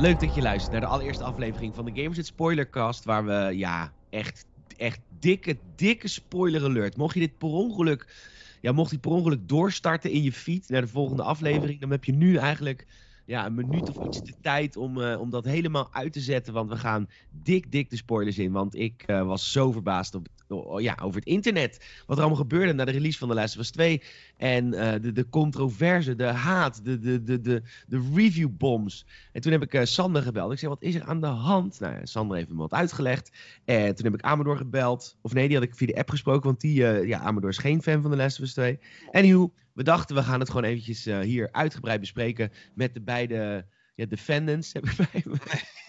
Leuk 0.00 0.20
dat 0.20 0.34
je 0.34 0.42
luistert 0.42 0.72
naar 0.72 0.80
de 0.80 0.86
allereerste 0.86 1.24
aflevering 1.24 1.74
van 1.74 1.84
de 1.84 2.02
Gamers 2.02 2.26
Spoilercast, 2.26 3.04
waar 3.04 3.24
we 3.24 3.56
ja, 3.56 3.94
echt, 4.08 4.46
echt 4.76 5.00
dikke, 5.08 5.60
dikke 5.74 6.08
spoiler 6.08 6.64
alert. 6.64 6.96
Mocht 6.96 7.14
je 7.14 7.20
dit 7.20 7.38
per 7.38 7.48
ongeluk, 7.48 8.14
ja, 8.60 8.72
mocht 8.72 8.90
die 8.90 8.98
per 8.98 9.10
ongeluk 9.10 9.48
doorstarten 9.48 10.10
in 10.10 10.22
je 10.22 10.32
feed 10.32 10.68
naar 10.68 10.80
de 10.80 10.88
volgende 10.88 11.22
aflevering, 11.22 11.80
dan 11.80 11.90
heb 11.90 12.04
je 12.04 12.12
nu 12.12 12.36
eigenlijk 12.36 12.86
ja, 13.28 13.46
een 13.46 13.54
minuut 13.54 13.88
of 13.88 13.96
iets 13.98 14.22
de 14.22 14.34
tijd 14.40 14.76
om, 14.76 14.98
uh, 14.98 15.20
om 15.20 15.30
dat 15.30 15.44
helemaal 15.44 15.88
uit 15.92 16.12
te 16.12 16.20
zetten. 16.20 16.52
Want 16.52 16.70
we 16.70 16.76
gaan 16.76 17.08
dik, 17.30 17.72
dik 17.72 17.90
de 17.90 17.96
spoilers 17.96 18.38
in. 18.38 18.52
Want 18.52 18.74
ik 18.74 19.04
uh, 19.06 19.26
was 19.26 19.52
zo 19.52 19.72
verbaasd 19.72 20.14
op, 20.14 20.28
oh, 20.48 20.80
ja, 20.80 20.98
over 21.02 21.20
het 21.20 21.28
internet. 21.28 22.02
Wat 22.06 22.16
er 22.16 22.22
allemaal 22.22 22.42
gebeurde 22.42 22.72
na 22.72 22.84
de 22.84 22.90
release 22.90 23.18
van 23.18 23.28
The 23.28 23.34
Last 23.34 23.54
of 23.54 23.60
Us 23.60 23.70
2. 23.70 24.02
En 24.36 24.72
uh, 24.72 24.92
de, 24.92 25.12
de 25.12 25.28
controverse, 25.28 26.14
de 26.14 26.24
haat, 26.24 26.84
de, 26.84 26.98
de, 26.98 27.22
de, 27.22 27.40
de, 27.40 27.62
de 27.86 28.10
review 28.14 28.48
bombs. 28.50 29.06
En 29.32 29.40
toen 29.40 29.52
heb 29.52 29.62
ik 29.62 29.86
Sander 29.86 30.22
gebeld. 30.22 30.52
Ik 30.52 30.58
zei, 30.58 30.70
wat 30.70 30.82
is 30.82 30.94
er 30.94 31.04
aan 31.04 31.20
de 31.20 31.26
hand? 31.26 31.80
Nou, 31.80 31.94
Sander 32.02 32.36
heeft 32.36 32.48
me 32.48 32.56
wat 32.56 32.72
uitgelegd. 32.72 33.32
En 33.64 33.94
toen 33.94 34.04
heb 34.04 34.14
ik 34.14 34.22
Amador 34.22 34.56
gebeld. 34.56 35.16
Of 35.20 35.32
nee, 35.32 35.48
die 35.48 35.56
had 35.56 35.66
ik 35.66 35.74
via 35.74 35.86
de 35.86 35.96
app 35.96 36.10
gesproken. 36.10 36.46
Want 36.46 36.60
die, 36.60 37.06
ja, 37.06 37.18
Amador 37.18 37.50
is 37.50 37.58
geen 37.58 37.82
fan 37.82 38.02
van 38.02 38.10
The 38.10 38.16
Last 38.16 38.38
of 38.38 38.44
Us 38.44 38.52
2. 38.52 38.78
Anywho, 39.10 39.52
we 39.78 39.84
dachten 39.84 40.16
we 40.16 40.22
gaan 40.22 40.40
het 40.40 40.48
gewoon 40.48 40.64
eventjes 40.64 41.06
uh, 41.06 41.20
hier 41.20 41.48
uitgebreid 41.52 42.00
bespreken 42.00 42.52
met 42.74 42.94
de 42.94 43.00
beide 43.00 43.66
ja, 43.94 44.06
defendants 44.06 44.72
heb 44.72 44.84
ik 44.84 44.96
bij 44.96 45.22
me. 45.24 45.36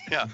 Ja. 0.09 0.27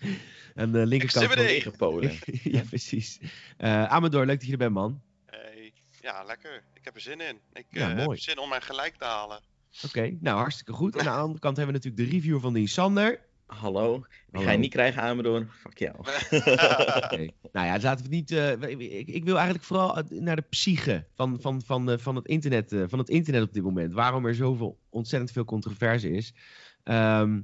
Aan 0.62 0.72
de 0.72 0.86
linkerkant 0.86 1.62
van 1.62 1.76
Polen. 1.76 2.18
ja, 2.56 2.62
precies. 2.62 3.18
Uh, 3.58 3.84
Amador, 3.84 4.26
leuk 4.26 4.38
dat 4.38 4.46
je 4.46 4.52
er 4.52 4.58
bent, 4.58 4.72
man. 4.72 5.02
Hey, 5.26 5.72
ja, 6.00 6.22
lekker. 6.22 6.62
Ik 6.74 6.84
heb 6.84 6.94
er 6.94 7.00
zin 7.00 7.20
in. 7.20 7.40
Ik 7.52 7.66
Ja, 7.68 7.90
uh, 7.90 7.96
mooi. 7.96 8.08
heb 8.08 8.18
zin 8.18 8.38
om 8.38 8.48
mijn 8.48 8.62
gelijk 8.62 8.96
te 8.96 9.04
halen. 9.04 9.40
Oké, 9.84 10.16
nou 10.20 10.38
hartstikke 10.38 10.72
goed. 10.72 10.96
En 10.96 11.06
aan 11.06 11.14
de 11.14 11.20
andere 11.20 11.40
kant 11.40 11.56
hebben 11.56 11.74
we 11.74 11.80
natuurlijk 11.80 12.10
de 12.10 12.16
reviewer 12.16 12.40
van 12.40 12.52
die 12.52 12.66
Sander. 12.66 13.20
Hallo. 13.60 13.92
Die 13.92 14.06
Hallo. 14.32 14.46
ga 14.46 14.52
je 14.52 14.58
niet 14.58 14.70
krijgen 14.70 15.02
aan 15.02 15.16
me 15.16 15.22
door. 15.22 15.46
Fuck 15.60 15.78
jou. 15.78 15.96
Oké. 17.04 17.28
Nou 17.52 17.66
ja, 17.66 17.78
laten 17.80 17.80
we 17.80 18.02
het 18.02 18.10
niet. 18.10 18.30
eh, 18.30 18.98
ik, 18.98 19.08
ik 19.08 19.24
wil 19.24 19.34
eigenlijk 19.34 19.64
vooral 19.64 20.02
naar 20.08 20.36
de 20.36 20.44
psyche 20.50 21.06
van, 21.14 21.40
van, 21.40 21.62
van, 21.62 21.90
eh, 21.90 21.98
van, 21.98 22.16
het 22.16 22.26
internet, 22.26 22.72
eh, 22.72 22.82
van 22.86 22.98
het 22.98 23.08
internet 23.08 23.42
op 23.42 23.52
dit 23.52 23.62
moment. 23.62 23.92
Waarom 23.92 24.26
er 24.26 24.34
zoveel 24.34 24.78
ontzettend 24.90 25.32
veel 25.32 25.44
controverse 25.44 26.10
is. 26.10 26.34
Ehm, 26.82 27.40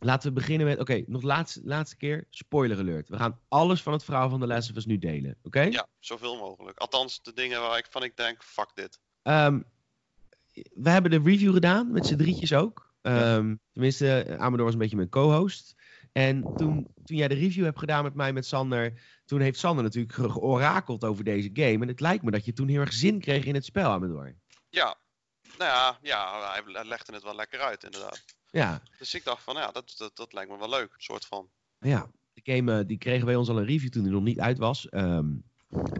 laten 0.00 0.28
we 0.28 0.34
beginnen 0.34 0.66
met. 0.66 0.78
Oké, 0.78 1.02
nog 1.06 1.22
laatste, 1.22 1.60
laatste 1.64 1.96
keer. 1.96 2.26
Spoiler 2.30 2.78
alert. 2.78 3.08
We 3.08 3.16
gaan 3.16 3.38
alles 3.48 3.82
van 3.82 3.92
het 3.92 4.04
verhaal 4.04 4.28
van 4.30 4.40
de 4.40 4.46
Last 4.46 4.70
of 4.70 4.76
Us 4.76 4.86
nu 4.86 4.98
delen. 4.98 5.36
Oké? 5.42 5.60
Ja, 5.60 5.86
zoveel 5.98 6.36
mogelijk. 6.36 6.78
Althans, 6.78 7.22
de 7.22 7.32
dingen 7.32 7.60
waar 7.60 7.78
ik 7.78 7.86
van 7.90 8.02
ik 8.02 8.16
denk, 8.16 8.42
fuck 8.42 8.70
dit. 8.74 9.00
Ehm, 9.22 9.60
we 10.74 10.90
hebben 10.90 11.10
de 11.10 11.20
review 11.24 11.52
gedaan, 11.52 11.90
met 11.92 12.06
z'n 12.06 12.16
drietjes 12.16 12.54
ook. 12.54 12.85
Ehm, 13.06 13.54
Tenminste, 13.72 14.36
Amador 14.38 14.64
was 14.64 14.72
een 14.74 14.80
beetje 14.80 14.96
mijn 14.96 15.08
co-host. 15.08 15.74
En 16.12 16.42
toen, 16.56 16.86
toen 17.04 17.16
jij 17.16 17.28
de 17.28 17.34
review 17.34 17.64
hebt 17.64 17.78
gedaan 17.78 18.02
met 18.02 18.14
mij, 18.14 18.32
met 18.32 18.46
Sander, 18.46 19.00
toen 19.24 19.40
heeft 19.40 19.58
Sander 19.58 19.84
natuurlijk 19.84 20.14
ge- 20.14 20.30
georakeld 20.30 21.04
over 21.04 21.24
deze 21.24 21.50
game. 21.52 21.82
En 21.82 21.88
het 21.88 22.00
lijkt 22.00 22.24
me 22.24 22.30
dat 22.30 22.44
je 22.44 22.52
toen 22.52 22.68
heel 22.68 22.80
erg 22.80 22.92
zin 22.92 23.20
kreeg 23.20 23.44
in 23.44 23.54
het 23.54 23.64
spel, 23.64 23.90
Amador. 23.90 24.34
Ja, 24.68 24.96
nou 25.58 25.70
ja, 25.70 25.98
ja 26.02 26.50
hij 26.52 26.84
legde 26.84 27.12
het 27.12 27.22
wel 27.22 27.34
lekker 27.34 27.60
uit, 27.60 27.84
inderdaad. 27.84 28.24
Ja, 28.50 28.82
Dus 28.98 29.14
ik 29.14 29.24
dacht 29.24 29.42
van, 29.42 29.54
ja, 29.54 29.70
dat, 29.70 29.94
dat, 29.98 30.16
dat 30.16 30.32
lijkt 30.32 30.50
me 30.50 30.58
wel 30.58 30.68
leuk. 30.68 30.94
Soort 30.96 31.26
van. 31.26 31.48
ja. 31.78 32.10
De 32.32 32.52
game 32.54 32.78
eh, 32.78 32.86
die 32.86 32.98
kregen 32.98 33.26
bij 33.26 33.36
ons 33.36 33.48
al 33.48 33.58
een 33.58 33.64
review 33.64 33.90
toen 33.90 34.02
die 34.02 34.12
nog 34.12 34.22
niet 34.22 34.40
uit 34.40 34.58
was. 34.58 34.88
Ehm, 34.88 35.26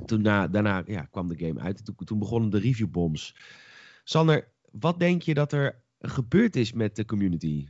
toen 0.07 0.23
na, 0.23 0.49
daarna 0.49 0.83
ja, 0.87 1.03
kwam 1.03 1.29
de 1.29 1.47
game 1.47 1.61
uit. 1.61 1.85
Toen, 1.85 1.95
toen 2.05 2.19
begonnen 2.19 2.51
de 2.51 2.59
reviewbombs. 2.59 3.37
Sander, 4.05 4.53
wat 4.71 4.99
denk 4.99 5.23
je 5.23 5.35
dat 5.35 5.53
er 5.53 5.85
gebeurd 6.09 6.57
is 6.57 6.73
met 6.73 6.97
de 6.97 7.05
community? 7.05 7.67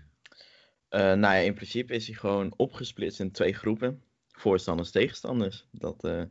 Eh, 0.89 1.01
nou 1.01 1.21
ja, 1.21 1.35
in 1.35 1.55
principe 1.55 1.95
is 1.95 2.07
hij 2.07 2.17
gewoon 2.17 2.55
opgesplitst 2.57 3.21
in 3.21 3.31
twee 3.31 3.53
groepen. 3.53 4.03
Voorstanders, 4.29 4.91
tegenstanders. 4.91 5.67
Dat, 5.73 6.05
eh, 6.05 6.23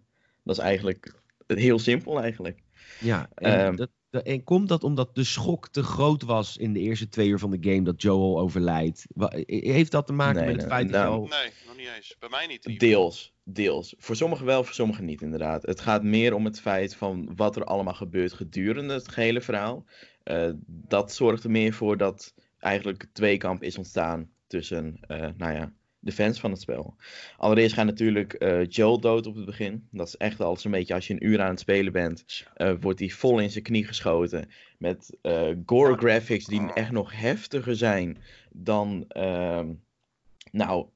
dat 0.43 0.57
is 0.57 0.63
eigenlijk 0.63 1.13
heel 1.47 1.79
simpel 1.79 2.21
eigenlijk. 2.21 2.59
Ja, 2.99 3.29
en, 3.35 3.59
Ehm. 3.59 3.75
dat, 3.75 3.89
dat- 4.09 4.23
en 4.25 4.43
komt 4.43 4.69
dat 4.69 4.83
omdat 4.83 5.15
de 5.15 5.23
schok 5.23 5.67
te 5.69 5.83
groot 5.83 6.21
was 6.23 6.57
in 6.57 6.73
de 6.73 6.79
eerste 6.79 7.09
twee 7.09 7.27
uur 7.29 7.39
van 7.39 7.51
de 7.51 7.69
game 7.71 7.81
dat 7.83 8.01
Joel 8.01 8.39
overlijdt? 8.39 9.05
Heeft 9.45 9.91
dat 9.91 10.07
te 10.07 10.13
maken 10.13 10.41
Nee, 10.41 10.51
met 10.51 10.61
het 10.61 10.71
feit 10.71 10.91
dat 10.91 11.01
nou, 11.01 11.13
al... 11.13 11.27
Nee, 11.27 11.49
nog 11.67 11.77
niet 11.77 11.87
eens. 11.95 12.15
Bij 12.19 12.29
mij 12.29 12.47
niet. 12.47 12.79
Deels, 12.79 13.33
deels. 13.43 13.95
Voor 13.97 14.15
sommigen 14.15 14.45
wel, 14.45 14.63
voor 14.63 14.73
sommigen 14.73 15.05
niet 15.05 15.21
inderdaad. 15.21 15.61
Het 15.65 15.79
gaat 15.81 16.03
meer 16.03 16.33
om 16.33 16.45
het 16.45 16.59
feit 16.61 16.95
van 16.95 17.31
wat 17.35 17.55
er 17.55 17.63
allemaal 17.63 17.93
gebeurt 17.93 18.33
gedurende 18.33 18.93
het 18.93 19.07
gehele 19.07 19.41
verhaal. 19.41 19.85
Eh, 20.25 20.49
dat 20.65 21.13
zorgt 21.13 21.43
er 21.43 21.51
meer 21.51 21.73
voor 21.73 21.97
dat 21.97 22.33
eigenlijk 22.59 23.01
het 23.01 23.13
tweekamp 23.13 23.63
is 23.63 23.77
ontstaan 23.77 24.31
tussen, 24.47 24.97
eh, 25.07 25.29
nou 25.37 25.53
ja, 25.53 25.71
de 25.99 26.11
fans 26.11 26.39
van 26.39 26.51
het 26.51 26.61
spel. 26.61 26.95
Allereerst 27.37 27.75
gaat 27.75 27.85
natuurlijk 27.85 28.33
eh, 28.33 28.67
Joel 28.67 28.99
dood 28.99 29.27
op 29.27 29.35
het 29.35 29.45
begin. 29.45 29.87
Dat 29.91 30.07
is 30.07 30.17
echt 30.17 30.41
al 30.41 30.57
zo'n 30.57 30.71
beetje 30.71 30.93
als 30.93 31.07
je 31.07 31.13
een 31.13 31.25
uur 31.25 31.41
aan 31.41 31.49
het 31.49 31.59
spelen 31.59 31.91
bent, 31.91 32.45
wordt 32.79 32.99
hij 32.99 33.09
vol 33.09 33.39
in 33.39 33.49
zijn 33.49 33.63
knie 33.63 33.85
geschoten. 33.85 34.51
Met 34.77 35.17
gore 35.65 35.97
graphics 35.97 36.45
die 36.45 36.73
echt 36.73 36.91
nog 36.91 37.11
heftiger 37.19 37.75
zijn 37.75 38.17
dan, 38.49 39.05
ehm, 39.07 39.73
nou, 40.51 40.87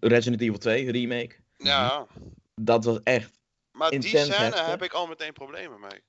Resident 0.00 0.40
Evil 0.40 0.58
2 0.58 0.90
remake. 0.90 1.36
Ja, 1.56 2.06
Dat 2.54 2.84
was 2.84 3.00
echt. 3.02 3.40
maar 3.72 3.90
die 3.90 4.02
scène 4.02 4.34
heftig. 4.34 4.66
heb 4.66 4.82
ik 4.82 4.92
al 4.92 5.06
meteen 5.06 5.32
problemen 5.32 5.80
mee. 5.80 6.02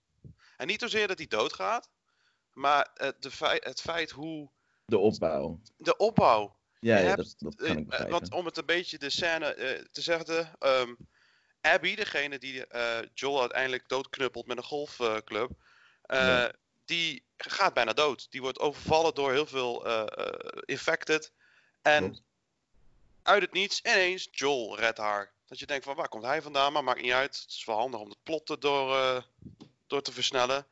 En 0.58 0.68
niet 0.68 0.80
zozeer 0.80 1.08
dat 1.08 1.18
hij 1.18 1.28
doodgaat, 1.28 1.90
maar 2.58 2.90
eh, 2.94 3.10
de 3.20 3.32
feit, 3.32 3.64
het 3.64 3.82
feit 3.82 4.12
hoe. 4.12 4.50
De 4.86 4.98
opbouw. 4.98 5.60
De 5.78 5.98
opbouw. 5.98 6.56
Ja, 6.80 6.98
ja 6.98 7.06
hebt, 7.06 7.18
dat, 7.18 7.36
dat 7.38 7.56
kan 7.56 7.78
ik 7.78 7.78
eh, 7.78 7.86
begrijpen. 7.86 8.12
want 8.12 8.34
om 8.34 8.46
het 8.46 8.58
een 8.58 8.66
beetje 8.66 8.98
de 8.98 9.10
scène 9.10 9.54
eh, 9.54 9.84
te 9.92 10.02
zeggen, 10.02 10.56
ehm, 10.60 10.94
Abby, 11.62 11.96
degene 11.96 12.40
die 12.40 12.66
Joel 13.14 13.40
uiteindelijk 13.40 13.90
doodknuppelt 13.90 14.48
met 14.48 14.58
een 14.58 14.64
golfclub, 14.64 15.50
Ja. 16.08 16.52
die 16.86 17.24
gaat 17.38 17.74
bijna 17.74 17.94
dood. 17.94 18.28
Die 18.32 18.42
wordt 18.42 18.60
overvallen 18.60 19.14
door 19.14 19.32
heel 19.32 19.46
veel 19.46 19.88
infected. 20.66 21.32
En 21.82 22.04
Klopt. 22.04 22.24
uit 23.24 23.42
het 23.42 23.54
niets, 23.54 23.82
ineens, 23.82 24.28
Joel 24.32 24.80
redt 24.80 24.98
haar. 24.98 25.32
Dat 25.46 25.60
je 25.60 25.66
denkt 25.66 25.86
van 25.86 25.96
waar 25.96 26.10
komt 26.10 26.24
hij 26.24 26.42
vandaan, 26.42 26.74
maar 26.74 26.84
maakt 26.84 27.02
niet 27.02 27.12
uit. 27.12 27.40
Het 27.42 27.50
is 27.50 27.66
wel 27.66 27.78
handig 27.78 28.00
om 28.00 28.10
het 28.10 28.24
plot 28.24 28.62
door, 28.62 29.26
door 29.88 30.02
te 30.02 30.12
versnellen. 30.12 30.68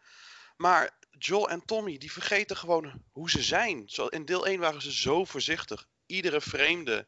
Maar 0.57 0.91
Joel 1.19 1.49
en 1.49 1.65
Tommy, 1.65 1.97
die 1.97 2.11
vergeten 2.11 2.57
gewoon 2.57 3.01
hoe 3.11 3.29
ze 3.29 3.43
zijn. 3.43 3.83
Zo, 3.89 4.05
in 4.07 4.25
deel 4.25 4.45
1 4.47 4.59
waren 4.59 4.81
ze 4.81 4.93
zo 4.93 5.25
voorzichtig. 5.25 5.85
Iedere 6.05 6.41
vreemde 6.41 7.07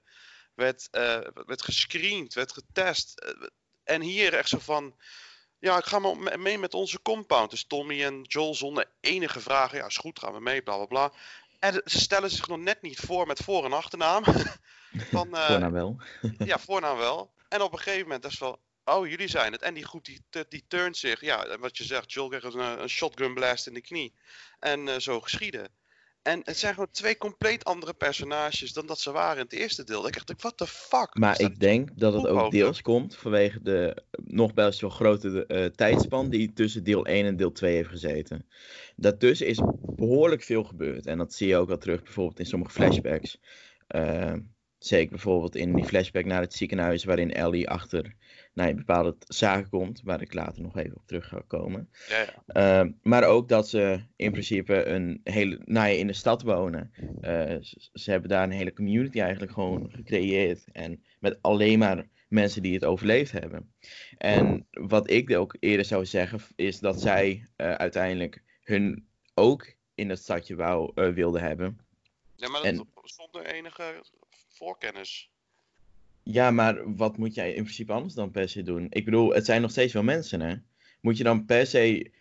werd, 0.53 0.87
eh, 0.91 1.19
werd 1.45 1.61
gescreend, 1.61 2.33
werd 2.33 2.51
getest. 2.53 3.19
Eh, 3.19 3.47
en 3.83 4.01
hier 4.01 4.33
echt 4.33 4.49
zo 4.49 4.59
van... 4.59 4.95
Ja, 5.59 5.77
ik 5.77 5.85
ga 5.85 5.99
maar 5.99 6.17
me- 6.17 6.37
mee 6.37 6.57
met 6.57 6.73
onze 6.73 7.01
compound. 7.01 7.49
Dus 7.49 7.65
Tommy 7.65 8.03
en 8.03 8.21
Joel 8.21 8.55
zonder 8.55 8.91
enige 8.99 9.39
vragen. 9.39 9.77
Ja, 9.77 9.85
is 9.85 9.97
goed, 9.97 10.19
gaan 10.19 10.33
we 10.33 10.39
mee, 10.39 10.61
bla 10.61 10.75
bla 10.75 10.85
bla. 10.85 11.11
En 11.59 11.81
ze 11.85 11.99
stellen 11.99 12.29
zich 12.29 12.47
nog 12.47 12.57
net 12.59 12.81
niet 12.81 12.99
voor 12.99 13.27
met 13.27 13.39
voor- 13.43 13.65
en 13.65 13.73
achternaam. 13.73 14.23
van, 15.11 15.35
eh, 15.35 15.45
Voor 15.45 15.59
nou 15.59 15.71
wel. 15.71 15.97
ja, 16.37 16.59
voornaam 16.59 16.97
wel. 16.97 17.33
En 17.49 17.61
op 17.61 17.71
een 17.71 17.77
gegeven 17.79 18.01
moment 18.03 18.25
is 18.25 18.39
wel, 18.39 18.59
oh 18.87 19.07
jullie 19.07 19.27
zijn 19.27 19.51
het. 19.51 19.61
En 19.61 19.73
die 19.73 19.85
groep 19.85 20.05
die, 20.05 20.21
die 20.49 20.65
turnt 20.67 20.97
zich, 20.97 21.21
ja, 21.21 21.57
wat 21.59 21.77
je 21.77 21.83
zegt, 21.83 22.11
Joel 22.11 22.27
krijgt 22.27 22.53
een, 22.53 22.81
een 22.81 22.89
shotgun 22.89 23.33
blast 23.33 23.67
in 23.67 23.73
de 23.73 23.81
knie. 23.81 24.13
En 24.59 24.87
eh, 24.87 24.99
zo 24.99 25.19
geschieden. 25.19 25.69
En 26.27 26.41
het 26.43 26.57
zijn 26.57 26.73
gewoon 26.73 26.91
twee 26.91 27.17
compleet 27.17 27.65
andere 27.65 27.93
personages 27.93 28.73
dan 28.73 28.85
dat 28.85 28.99
ze 28.99 29.11
waren 29.11 29.37
in 29.37 29.43
het 29.43 29.53
eerste 29.53 29.83
deel. 29.83 30.07
Ik 30.07 30.13
dacht, 30.13 30.41
what 30.41 30.57
the 30.57 30.67
fuck? 30.67 31.17
Maar 31.17 31.39
ik 31.39 31.59
denk 31.59 31.89
dat 31.95 32.13
het 32.13 32.27
ook 32.27 32.37
over? 32.37 32.51
deels 32.51 32.81
komt 32.81 33.15
vanwege 33.15 33.61
de 33.61 34.03
nog 34.23 34.53
best 34.53 34.81
wel 34.81 34.89
grote 34.89 35.45
eh, 35.45 35.65
tijdspan 35.65 36.29
die 36.29 36.53
tussen 36.53 36.83
deel 36.83 37.05
1 37.05 37.25
en 37.25 37.35
deel 37.35 37.51
2 37.51 37.75
heeft 37.75 37.89
gezeten. 37.89 38.45
Daartussen 38.95 39.47
is 39.47 39.61
behoorlijk 39.81 40.43
veel 40.43 40.63
gebeurd. 40.63 41.05
En 41.05 41.17
dat 41.17 41.33
zie 41.33 41.47
je 41.47 41.57
ook 41.57 41.67
wel 41.67 41.77
terug 41.77 42.03
bijvoorbeeld 42.03 42.39
in 42.39 42.45
sommige 42.45 42.71
flashbacks. 42.71 43.39
Eh, 43.87 44.33
zeker 44.77 45.09
bijvoorbeeld 45.09 45.55
in 45.55 45.75
die 45.75 45.85
flashback 45.85 46.25
naar 46.25 46.41
het 46.41 46.53
ziekenhuis 46.53 47.03
waarin 47.03 47.33
Ellie 47.33 47.69
achter 47.69 48.15
nou, 48.53 48.75
bepaalde 48.75 49.15
zaken 49.19 49.69
komt. 49.69 50.01
Waar 50.03 50.21
ik 50.21 50.33
later 50.33 50.61
nog 50.61 50.77
even 50.77 50.95
op 50.95 51.07
terug 51.07 51.27
ga 51.27 51.41
komen. 51.47 51.89
Ja, 52.07 52.25
ja. 52.47 52.83
Uh, 52.83 52.91
maar 53.01 53.23
ook 53.23 53.49
dat 53.49 53.69
ze 53.69 53.99
in 54.15 54.31
principe 54.31 54.85
een 54.85 55.21
hele, 55.23 55.59
nou 55.65 55.87
ja, 55.87 55.95
in 55.95 56.07
de 56.07 56.13
stad 56.13 56.41
wonen. 56.41 56.91
Uh, 57.21 57.55
ze, 57.61 57.89
ze, 57.93 58.11
hebben 58.11 58.29
daar 58.29 58.43
een 58.43 58.51
hele 58.51 58.73
community 58.73 59.19
eigenlijk 59.19 59.51
gewoon 59.51 59.91
gecreëerd. 59.91 60.63
En 60.71 61.03
met 61.19 61.37
alleen 61.41 61.79
maar 61.79 62.07
mensen 62.27 62.61
die 62.61 62.73
het 62.73 62.85
overleefd 62.85 63.31
hebben. 63.31 63.73
En 64.17 64.67
wat 64.69 65.09
ik 65.09 65.31
ook 65.31 65.55
eerder 65.59 65.85
zou 65.85 66.05
zeggen, 66.05 66.39
is 66.55 66.79
dat 66.79 67.01
zij 67.01 67.47
uh, 67.57 67.71
uiteindelijk 67.71 68.43
hun 68.63 69.07
ook 69.33 69.73
in 69.95 70.09
het 70.09 70.19
stadje 70.19 70.55
wou, 70.55 70.91
uh, 70.95 71.13
wilden 71.13 71.41
hebben. 71.41 71.79
Ja, 72.35 72.49
maar 72.49 72.61
dat 72.61 72.71
en, 72.71 72.87
zonder 73.03 73.45
enige 73.45 74.03
voorkennis. 74.57 75.31
Ja, 76.23 76.51
maar 76.51 76.95
wat 76.95 77.17
moet 77.17 77.33
jij 77.33 77.53
in 77.53 77.63
principe 77.63 77.91
anders 77.91 78.13
dan 78.13 78.31
per 78.31 78.49
se 78.49 78.63
doen? 78.63 78.87
Ik 78.89 79.05
bedoel, 79.05 79.33
het 79.33 79.45
zijn 79.45 79.61
nog 79.61 79.71
steeds 79.71 79.93
wel 79.93 80.03
mensen, 80.03 80.41
hè? 80.41 80.55
Moet 81.01 81.17
je 81.17 81.23
dan 81.23 81.45
per 81.45 81.65
se 81.65 82.11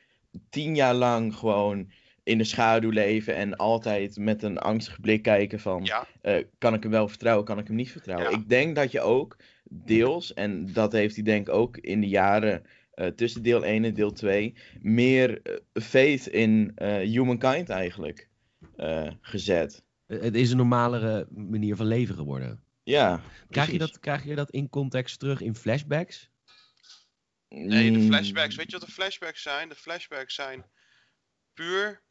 tien 0.50 0.74
jaar 0.74 0.94
lang 0.94 1.34
gewoon 1.34 1.90
in 2.26 2.38
de 2.38 2.44
schaduw 2.44 2.90
leven 2.90 3.34
en 3.34 3.56
altijd 3.56 4.16
met 4.16 4.42
een 4.42 4.58
angstige 4.58 5.00
blik 5.00 5.22
kijken 5.22 5.60
van, 5.60 5.84
Ja, 5.84 6.06
eh, 6.20 6.44
kan 6.58 6.74
ik 6.74 6.82
hem 6.82 6.92
wel 6.92 7.08
vertrouwen, 7.08 7.44
kan 7.44 7.58
ik 7.58 7.66
hem 7.66 7.76
niet 7.76 7.90
vertrouwen? 7.90 8.30
Ja. 8.30 8.36
Ik 8.36 8.48
denk 8.48 8.76
dat 8.76 8.92
je 8.92 9.00
ook 9.00 9.36
deels, 9.64 10.34
en 10.34 10.72
dat 10.72 10.92
heeft 10.92 11.14
hij 11.14 11.24
denk 11.24 11.48
ik 11.48 11.54
ook 11.54 11.76
in 11.76 12.00
de 12.00 12.08
jaren 12.08 12.62
eh, 12.90 13.06
tussen 13.06 13.42
deel 13.42 13.64
1 13.64 13.84
en 13.84 13.94
deel 13.94 14.12
2, 14.12 14.54
meer 14.80 15.40
eh, 15.42 15.82
faith 15.82 16.26
in 16.26 16.72
humankind 17.02 17.68
eigenlijk 17.68 18.28
gezet. 19.20 19.84
Het 20.06 20.34
is 20.34 20.50
een 20.50 20.56
normalere 20.56 21.26
manier 21.30 21.76
van 21.76 21.86
leven 21.86 22.14
geworden. 22.14 22.64
Ja, 22.82 23.20
Krijg 23.50 23.70
je, 23.70 23.78
dat, 23.78 23.98
krijg 24.00 24.24
je 24.24 24.34
dat 24.34 24.50
in 24.50 24.68
context 24.68 25.18
terug 25.18 25.40
in 25.40 25.54
flashbacks? 25.54 26.30
nee, 27.48 27.92
de 27.92 27.98
Mm, 27.98 28.06
flashbacks. 28.06 28.54
Weet 28.56 28.70
je 28.70 28.78
wat 28.78 28.86
de 28.86 28.92
flashbacks 28.94 29.42
zijn? 29.42 29.68
De 29.68 29.74
flashbacks 29.74 30.34
zijn 30.34 30.64
puur 31.54 32.02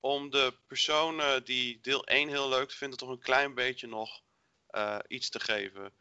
om 0.00 0.30
de 0.30 0.58
personen 0.66 1.44
die 1.44 1.80
deel 1.80 2.06
1 2.06 2.28
heel 2.28 2.48
leuk 2.48 2.72
vinden, 2.72 2.98
toch 2.98 3.08
een 3.08 3.18
klein 3.20 3.54
beetje 3.54 3.86
nog 3.86 4.22
eh, 4.66 4.98
iets 5.08 5.28
te 5.30 5.40
geven. 5.40 5.92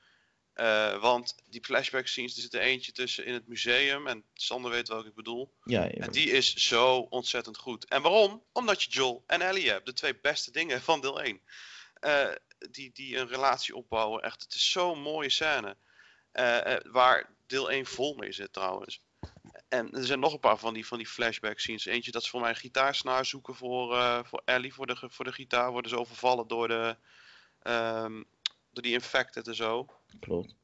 Eh, 0.57 0.99
want 1.01 1.35
die 1.49 1.63
flashback 1.63 2.07
scenes, 2.07 2.35
er 2.35 2.41
zit 2.41 2.53
er 2.53 2.59
eentje 2.59 2.91
tussen 2.91 3.25
in 3.25 3.33
het 3.33 3.47
museum. 3.47 4.07
En 4.07 4.23
Sander 4.33 4.71
weet 4.71 4.87
welke 4.87 5.07
ik 5.07 5.15
bedoel. 5.15 5.53
Ja, 5.63 5.83
ja. 5.83 5.89
En 5.89 6.11
die 6.11 6.31
is 6.31 6.53
zo 6.53 6.97
ontzettend 6.97 7.57
goed. 7.57 7.85
En 7.85 8.01
waarom? 8.01 8.43
Omdat 8.51 8.83
je 8.83 8.89
Joel 8.89 9.23
en 9.27 9.41
Ellie 9.41 9.69
hebt. 9.69 9.85
De 9.85 9.93
twee 9.93 10.15
beste 10.15 10.51
dingen 10.51 10.81
van 10.81 11.01
deel 11.01 11.21
1. 11.21 11.41
Eh, 11.93 12.27
die, 12.71 12.91
die 12.93 13.17
een 13.17 13.27
relatie 13.27 13.75
opbouwen. 13.75 14.21
Echt, 14.21 14.41
het 14.41 14.53
is 14.53 14.71
zo'n 14.71 15.01
mooie 15.01 15.29
scène. 15.29 15.77
Eh, 16.31 16.75
waar 16.83 17.29
deel 17.47 17.71
1 17.71 17.85
vol 17.85 18.15
mee 18.15 18.31
zit 18.31 18.53
trouwens. 18.53 19.01
En 19.67 19.91
er 19.91 20.05
zijn 20.05 20.19
nog 20.19 20.33
een 20.33 20.39
paar 20.39 20.57
van 20.57 20.73
die, 20.73 20.87
van 20.87 20.97
die 20.97 21.07
flashback 21.07 21.59
scenes. 21.59 21.85
Eentje 21.85 22.11
dat 22.11 22.23
ze 22.23 22.29
voor 22.29 22.41
mij 22.41 22.49
een 22.49 22.55
gitaarsnaar 22.55 23.25
zoeken 23.25 23.55
voor, 23.55 24.25
voor 24.25 24.41
Ellie. 24.45 24.73
Voor 24.73 24.87
de, 24.87 24.95
voor 25.09 25.25
de 25.25 25.33
gitaar 25.33 25.71
worden 25.71 25.91
ze 25.91 25.99
overvallen 25.99 26.47
door, 26.47 26.67
de, 26.67 26.97
ehm, 27.61 28.23
door 28.71 28.83
die 28.83 28.93
infected 28.93 29.47
en 29.47 29.55
zo. 29.55 29.96
Klopt. 30.19 30.55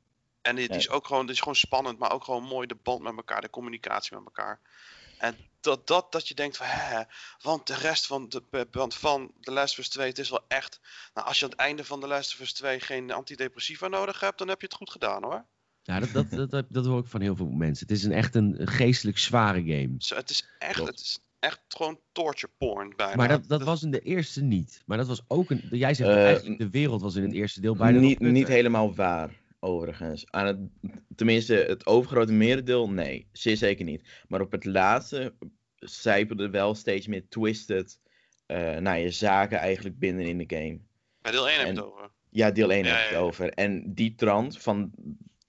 En 0.42 0.58
Ja. 0.58 0.68
is 0.70 0.90
ook 0.90 1.08
gewoon, 1.08 1.26
die 1.26 1.34
is 1.34 1.40
gewoon 1.40 1.56
spannend, 1.56 2.00
maar 2.00 2.12
ook 2.12 2.24
gewoon 2.24 2.44
mooi 2.44 2.68
de 2.68 2.78
band 2.84 3.02
met 3.02 3.16
elkaar, 3.16 3.42
de 3.42 3.50
communicatie 3.50 4.16
met 4.16 4.26
elkaar. 4.26 4.60
En 5.18 5.38
dat, 5.60 5.88
dat, 5.88 6.12
dat 6.12 6.28
je 6.28 6.34
denkt 6.34 6.58
van, 6.58 6.66
hè, 6.70 7.02
want 7.42 7.68
de 7.68 7.76
rest 7.76 8.06
van 8.06 8.30
de, 8.30 8.68
want 8.72 8.96
van 8.96 9.34
The 9.40 9.52
Last 9.52 9.74
of 9.74 9.80
Us 9.80 9.90
2, 9.90 10.08
het 10.08 10.20
is 10.20 10.30
wel 10.30 10.46
echt, 10.48 10.80
nou 11.14 11.28
als 11.28 11.40
je 11.40 11.46
aan 11.46 11.52
het 11.52 11.60
einde 11.60 11.84
van 11.84 12.00
The 12.00 12.08
Last 12.08 12.34
of 12.34 12.40
Us 12.40 12.54
2 12.54 12.80
geen 12.80 13.12
antidepressiva 13.12 13.88
nodig 13.88 14.20
hebt, 14.20 14.38
dan 14.38 14.48
heb 14.48 14.60
je 14.60 14.66
het 14.68 14.76
goed 14.76 14.92
gedaan 14.92 15.24
hoor. 15.24 15.46
Ja, 15.84 16.00
dat, 16.00 16.12
dat, 16.12 16.30
dat, 16.30 16.52
dat, 16.52 16.66
dat 16.70 16.86
hoor 16.86 17.00
ik 17.00 17.08
van 17.08 17.22
heel 17.22 17.36
veel 17.36 17.50
mensen. 17.50 17.88
Het 17.88 17.98
is 17.98 18.04
een, 18.04 18.12
echt 18.12 18.36
een 18.36 18.68
geestelijk 18.68 19.18
zware 19.18 19.60
game. 19.60 19.96
Zo, 19.98 20.16
het 20.16 20.30
is 20.30 20.48
echt, 20.60 20.74
Klopt. 20.74 20.90
het 20.90 21.00
is 21.00 21.20
echt 21.44 21.62
gewoon 21.68 22.00
torture 22.12 22.52
porn 22.58 22.94
bijna. 22.96 23.16
Maar 23.16 23.28
dat, 23.28 23.48
dat 23.48 23.64
was 23.64 23.84
in 23.84 23.92
de 23.92 24.00
eerste 24.00 24.44
niet. 24.44 24.84
Maar 24.86 24.98
dat 24.98 25.08
was 25.08 25.24
ook 25.28 25.50
een. 25.50 25.62
Jij 25.72 25.94
zegt 25.94 26.10
Eh, 26.10 26.26
eigenlijk 26.26 26.60
de 26.60 26.70
wereld 26.70 27.02
was 27.02 27.16
in 27.16 27.24
het 27.24 27.34
eerste 27.34 27.62
deel 27.62 27.76
bijna. 27.76 28.00
niet, 28.00 28.20
niet 28.20 28.48
helemaal 28.48 28.96
waar, 28.96 29.42
overigens. 29.60 30.26
Aan 30.30 30.46
het, 30.46 30.58
tenminste, 31.16 31.54
het 31.54 31.86
overgrote 31.86 32.34
merendeel, 32.34 32.90
nee. 32.90 33.28
Zeer 33.32 33.58
zeker 33.58 33.86
niet. 33.86 34.24
Maar 34.28 34.42
op 34.42 34.52
het 34.52 34.66
laatste 34.66 35.34
zijpelde 35.76 36.50
wel 36.50 36.76
steeds 36.76 37.08
meer 37.08 37.28
twisted 37.30 38.00
uh, 38.48 38.78
nou, 38.78 38.98
je 38.98 39.12
zaken 39.12 39.58
eigenlijk 39.58 40.00
binnen 40.00 40.26
in 40.26 40.38
de 40.38 40.56
game. 40.56 40.80
Bij 41.22 41.32
deel 41.32 41.50
1 41.50 41.58
heb 41.58 41.68
je 41.68 41.74
het 41.74 41.84
over. 41.84 42.10
Ja, 42.30 42.52
deel 42.52 42.72
1 42.72 42.84
Ja, 42.84 42.90
heb 42.90 42.98
ik 42.98 43.04
het 43.04 43.18
ja. 43.18 43.24
over. 43.24 43.50
En 43.50 43.94
die 43.94 44.16
trant 44.16 44.62
van 44.62 44.92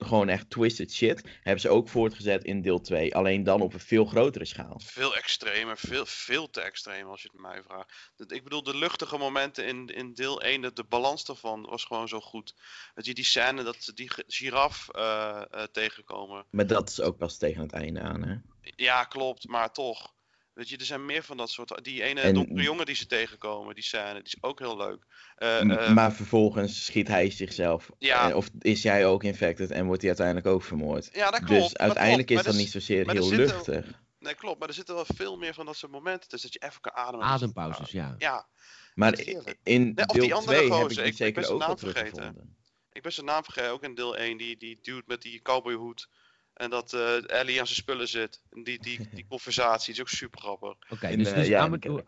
gewoon 0.05 0.29
echt 0.29 0.51
twisted 0.51 0.93
shit 0.93 1.23
hebben 1.43 1.61
ze 1.61 1.69
ook 1.69 1.89
voortgezet 1.89 2.45
in 2.45 2.63
deel 2.63 2.81
2. 2.81 3.15
Alleen 3.15 3.45
dan 3.45 3.61
op 3.61 3.73
een 3.73 3.81
veel 3.81 4.05
grotere 4.05 4.45
schaal. 4.45 4.81
Veel 4.85 5.17
extremer, 5.17 5.79
veel, 5.79 6.07
veel 6.07 6.51
te 6.51 6.61
extreem 6.61 7.07
als 7.09 7.23
je 7.23 7.29
het 7.33 7.41
mij 7.41 7.63
vraagt. 7.63 8.11
Ik 8.27 8.43
bedoel, 8.45 8.63
de 8.63 8.77
luchtige 8.77 9.17
momenten 9.19 9.67
in, 9.67 9.87
in 9.87 10.15
deel 10.15 10.43
1, 10.43 10.61
de, 10.61 10.73
de 10.73 10.85
balans 10.85 11.25
daarvan 11.25 11.63
was 11.63 11.85
gewoon 11.85 12.09
zo 12.09 12.21
goed. 12.21 12.55
Dat 12.95 13.07
je 13.07 13.15
die 13.15 13.25
scène, 13.25 13.63
dat 13.63 13.77
ze 13.79 13.93
die 13.95 14.11
gi- 14.11 14.23
giraf 14.27 14.89
eh, 14.89 15.43
eh, 15.51 15.63
tegenkomen. 15.73 16.47
Maar 16.51 16.67
dat 16.67 16.89
is 16.89 17.01
ook 17.01 17.17
pas 17.17 17.37
tegen 17.39 17.63
het 17.63 17.73
einde 17.73 18.01
aan, 18.01 18.23
hè? 18.23 18.37
Ja, 18.77 19.05
klopt, 19.05 19.49
maar 19.49 19.73
toch. 19.73 20.14
Weet 20.55 20.69
je, 20.69 20.77
er 20.77 20.85
zijn 20.85 21.07
meer 21.07 21.23
van 21.23 21.37
dat 21.37 21.51
soort... 21.51 21.85
Die 21.85 22.03
ene 22.03 22.21
En- 22.21 22.35
donkere 22.35 22.63
jongen 22.63 22.87
die 22.87 22.95
ze 22.95 23.07
tegenkomen, 23.07 23.75
die 23.75 23.85
scène, 23.85 24.13
die 24.15 24.23
is 24.23 24.37
ook 24.41 24.59
heel 24.59 24.77
leuk. 24.77 25.07
Eh, 25.37 25.61
M- 25.63 25.71
eh, 25.71 25.93
maar 25.93 26.13
vervolgens 26.13 26.85
schiet 26.85 27.09
hij 27.09 27.31
zichzelf. 27.31 27.91
Ja. 27.99 28.31
Eh, 28.31 28.37
Of 28.37 28.49
is 28.59 28.83
jij 28.83 29.07
ook 29.07 29.25
infected 29.25 29.71
en 29.71 29.85
wordt 29.87 30.01
hij 30.01 30.11
uiteindelijk 30.11 30.47
ook 30.47 30.63
vermoord. 30.63 31.09
ja, 31.13 31.31
dat 31.31 31.45
klopt. 31.45 31.61
dus 31.63 31.69
dat 31.71 31.79
uiteindelijk 31.81 32.27
klopt. 32.27 32.45
is 32.45 32.51
dat 32.53 32.61
niet 32.61 32.71
zozeer 32.71 33.07
er 33.07 33.13
heel 33.13 33.31
luchtig. 33.31 33.87
Nee, 34.19 34.35
klopt, 34.35 34.59
maar 34.59 34.69
er 34.69 34.75
zitten 34.75 34.95
wel 34.95 35.05
veel 35.15 35.37
meer 35.37 35.55
van 35.55 35.67
dat 35.67 35.77
soort 35.77 35.93
momenten. 35.93 36.29
Dus 36.29 36.43
dat 36.43 36.53
je 36.53 36.59
even 36.63 36.81
kan 36.81 36.93
ademen. 36.93 37.27
Adempauzes, 37.27 37.91
ja. 37.91 38.15
Ja, 38.19 38.47
Maar 38.95 39.11
dat 39.11 39.21
in 39.63 39.93
Nee, 39.95 40.07
of 40.07 40.13
die 40.17 40.21
deel 40.21 40.37
andere 40.37 40.57
2 40.59 40.71
heb 40.73 40.83
gozer, 40.83 41.03
ik 41.03 41.09
ik- 41.11 41.17
die 41.17 41.27
ik 41.27 41.35
ben 41.35 41.45
zeker 41.45 41.45
zijn 41.45 41.55
ook 41.55 41.59
wel 41.59 41.69
naam 41.69 41.79
vergeten. 41.79 42.13
teruggevonden. 42.13 42.57
Ik 42.93 43.03
ben 43.03 43.13
zijn 43.13 43.27
naam 43.27 43.45
vergeten, 43.45 43.71
ook 43.71 43.83
in 43.83 43.95
deel 43.95 44.17
1. 44.17 44.37
Die, 44.37 44.57
die 44.57 44.79
dude 44.83 45.03
met 45.07 45.23
die 45.23 45.43
cowboyhoed. 45.43 46.09
En 46.55 46.71
dat 46.71 46.93
eh, 46.93 47.41
Ellie 47.41 47.61
aan 47.61 47.67
zijn 47.67 47.79
spullen 47.79 48.09
zit. 48.09 48.43
En 48.51 48.63
die, 48.63 48.79
die, 48.79 49.09
die 49.15 49.27
conversatie 49.29 49.93
is 49.93 50.01
ook 50.01 50.09
super 50.09 50.41
grappig. 50.41 50.77
Oké, 50.89 51.17
dus, 51.17 51.33
dus 51.33 51.47
ja, 51.47 51.61
Amador, 51.61 52.05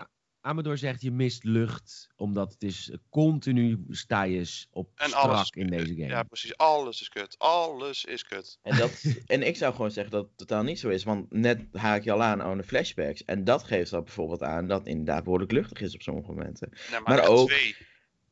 Amador 0.46 0.78
zegt 0.78 1.02
je 1.02 1.10
mist 1.10 1.44
lucht, 1.44 2.08
omdat 2.16 2.52
het 2.52 2.62
is 2.62 2.90
continu 3.10 3.84
sta 3.90 4.22
je 4.22 4.64
op 4.70 4.90
En 4.94 5.08
strak 5.08 5.22
alles 5.25 5.50
in 5.50 5.66
deze 5.66 5.94
game. 5.94 6.06
Ja, 6.06 6.22
precies. 6.22 6.56
Alles 6.56 7.00
is 7.00 7.08
kut. 7.08 7.34
Alles 7.38 8.04
is 8.04 8.25
kut. 8.25 8.58
En, 8.62 8.76
dat, 8.76 9.04
en 9.26 9.43
ik 9.43 9.56
zou 9.56 9.75
gewoon 9.75 9.90
zeggen 9.90 10.12
dat 10.12 10.25
het 10.25 10.37
totaal 10.37 10.62
niet 10.62 10.78
zo 10.78 10.88
is. 10.88 11.04
Want 11.04 11.32
net 11.32 11.60
haak 11.72 12.02
je 12.02 12.12
al 12.12 12.22
aan 12.22 12.42
aan 12.42 12.56
de 12.56 12.64
flashbacks. 12.64 13.25
En 13.25 13.44
dat 13.44 13.62
geeft 13.62 13.92
al 13.92 14.02
bijvoorbeeld 14.02 14.42
aan 14.42 14.66
dat 14.66 14.78
het 14.78 14.88
inderdaad 14.88 15.25
behoorlijk 15.25 15.52
luchtig 15.52 15.81
is 15.81 15.94
op 15.94 16.02
sommige 16.02 16.32
momenten. 16.32 16.70
Nee, 16.90 17.00
maar, 17.00 17.28
ook- 17.28 17.49
twee 17.49 17.76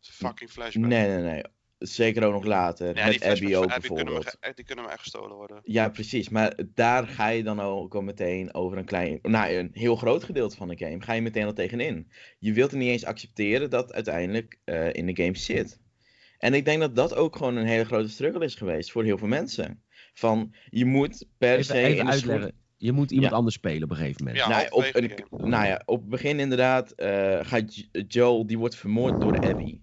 fucking 0.01 0.51
flashbacks. 0.51 0.89
Nee, 0.89 1.09
nee, 1.09 1.23
nee. 1.23 1.43
Zeker 1.89 2.25
ook 2.25 2.33
nog 2.33 2.45
later. 2.45 2.97
Ja, 2.97 3.05
met 3.07 3.13
die 3.21 3.25
Abby 3.31 3.55
ook 3.55 3.63
Abby 3.71 3.87
kunnen, 3.87 4.05
bijvoorbeeld. 4.05 4.37
ge- 4.41 4.53
die 4.55 4.65
kunnen 4.65 4.85
me 4.85 4.91
echt 4.91 5.01
gestolen 5.01 5.37
worden. 5.37 5.61
Ja, 5.65 5.89
precies. 5.89 6.29
Maar 6.29 6.55
daar 6.75 7.07
ga 7.07 7.29
je 7.29 7.43
dan 7.43 7.61
ook 7.61 7.95
al 7.95 8.03
meteen 8.03 8.55
over 8.55 8.79
een 8.79 8.85
klein, 8.85 9.19
nou, 9.23 9.53
een 9.55 9.71
heel 9.73 9.97
groot 9.97 10.25
gedeelte 10.25 10.57
van 10.57 10.69
de 10.69 10.77
game. 10.77 11.01
Ga 11.03 11.13
je 11.13 11.21
meteen 11.23 11.45
al 11.47 11.53
tegenin. 11.53 12.11
Je 12.39 12.53
wilt 12.53 12.73
er 12.73 12.79
niet 12.79 12.89
eens 12.91 13.05
accepteren 13.05 13.71
dat 13.71 13.93
uiteindelijk 13.93 14.59
eh, 14.65 14.93
in 14.93 15.07
de 15.07 15.23
game 15.23 15.37
zit. 15.37 15.81
En 16.39 16.55
ik 16.55 16.65
denk 16.65 16.81
dat 16.81 16.97
dat 16.97 17.15
ook 17.15 17.37
gewoon 17.37 17.57
een 17.57 17.67
hele 17.67 17.85
grote 17.85 18.09
struggle 18.09 18.45
is 18.45 18.55
geweest 18.55 18.91
voor 18.91 19.05
heel 19.05 19.19
veel 19.19 19.29
mensen. 19.29 19.83
Van, 20.15 20.55
je 20.71 20.85
moet 20.85 21.27
per 21.39 21.53
Even, 21.53 21.65
se 21.65 21.75
even 21.79 21.99
in 21.99 22.05
de 22.05 22.11
uitleggen. 22.11 22.53
Je 22.77 22.93
moet 22.93 23.11
iemand 23.11 23.31
Ja. 23.31 23.37
anders 23.37 23.55
spelen 23.57 23.83
op 23.83 23.91
een 23.91 23.97
gegeven 23.97 24.25
moment. 24.25 24.43
Ja, 24.45 24.49
nou, 24.49 24.67
op, 24.71 24.85
een, 24.93 25.13
nou 25.51 25.67
ja, 25.67 25.83
op 25.85 26.01
het 26.01 26.09
begin 26.09 26.41
inderdaad 26.41 26.91
eh, 26.91 27.39
gaat 27.43 27.75
Joel, 28.09 28.47
die 28.47 28.59
wordt 28.59 28.77
vermoord 28.77 29.21
door 29.21 29.39
Abby. 29.41 29.81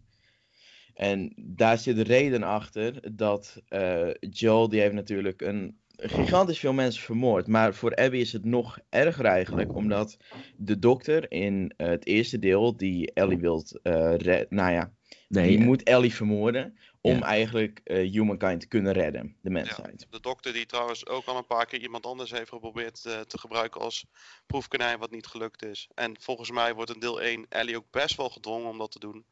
En 1.02 1.34
daar 1.36 1.78
zit 1.78 1.96
de 1.96 2.04
reden 2.04 2.44
achter 2.44 3.16
dat 3.16 3.62
eh, 3.68 4.10
Joel, 4.20 4.70
die 4.70 4.80
heeft 4.82 4.94
natuurlijk 4.94 5.42
een 5.42 5.80
gigantisch 5.96 6.60
veel 6.60 6.74
mensen 6.74 7.04
vermoord. 7.04 7.48
Maar 7.48 7.74
voor 7.74 7.96
Abby 7.96 8.18
is 8.18 8.34
het 8.34 8.46
nog 8.46 8.80
erger 8.90 9.26
eigenlijk, 9.26 9.76
omdat 9.76 10.18
de 10.56 10.80
dokter 10.80 11.32
in 11.32 11.74
eh, 11.78 11.88
het 11.88 12.06
eerste 12.06 12.40
deel, 12.40 12.78
die 12.78 13.14
Ellie 13.14 13.40
wilt 13.40 13.80
eh 13.82 14.16
redden, 14.18 14.46
nou 14.50 14.72
ja, 14.72 14.94
Nee, 15.28 15.48
die 15.48 15.66
moet 15.66 15.84
Ellie 15.84 16.14
vermoorden 16.14 16.78
om 17.02 17.16
Ja. 17.18 17.22
eigenlijk 17.22 17.82
eh, 17.84 18.12
Humankind 18.12 18.62
te 18.62 18.68
kunnen 18.68 18.94
redden, 18.94 19.36
de 19.42 19.50
mensheid. 19.50 20.08
De 20.10 20.20
dokter 20.20 20.54
die 20.54 20.66
trouwens 20.66 21.08
ook 21.08 21.26
al 21.26 21.38
een 21.38 21.46
paar 21.46 21.66
keer 21.66 21.82
iemand 21.82 22.06
anders 22.06 22.32
heeft 22.32 22.50
geprobeerd 22.50 23.06
eh, 23.06 23.20
te 23.20 23.38
gebruiken 23.38 23.82
als 23.82 24.06
proefkonijn, 24.46 25.00
wat 25.00 25.12
niet 25.12 25.28
gelukt 25.28 25.64
is. 25.66 25.90
En 25.94 26.16
volgens 26.20 26.52
mij 26.52 26.74
wordt 26.74 26.94
in 26.94 27.00
deel 27.00 27.22
1 27.22 27.46
Ellie 27.50 27.78
ook 27.78 27.92
best 27.92 28.18
wel 28.18 28.30
gedwongen 28.30 28.70
om 28.70 28.78
dat 28.78 28.92
te 28.92 29.00
doen. 29.00 29.26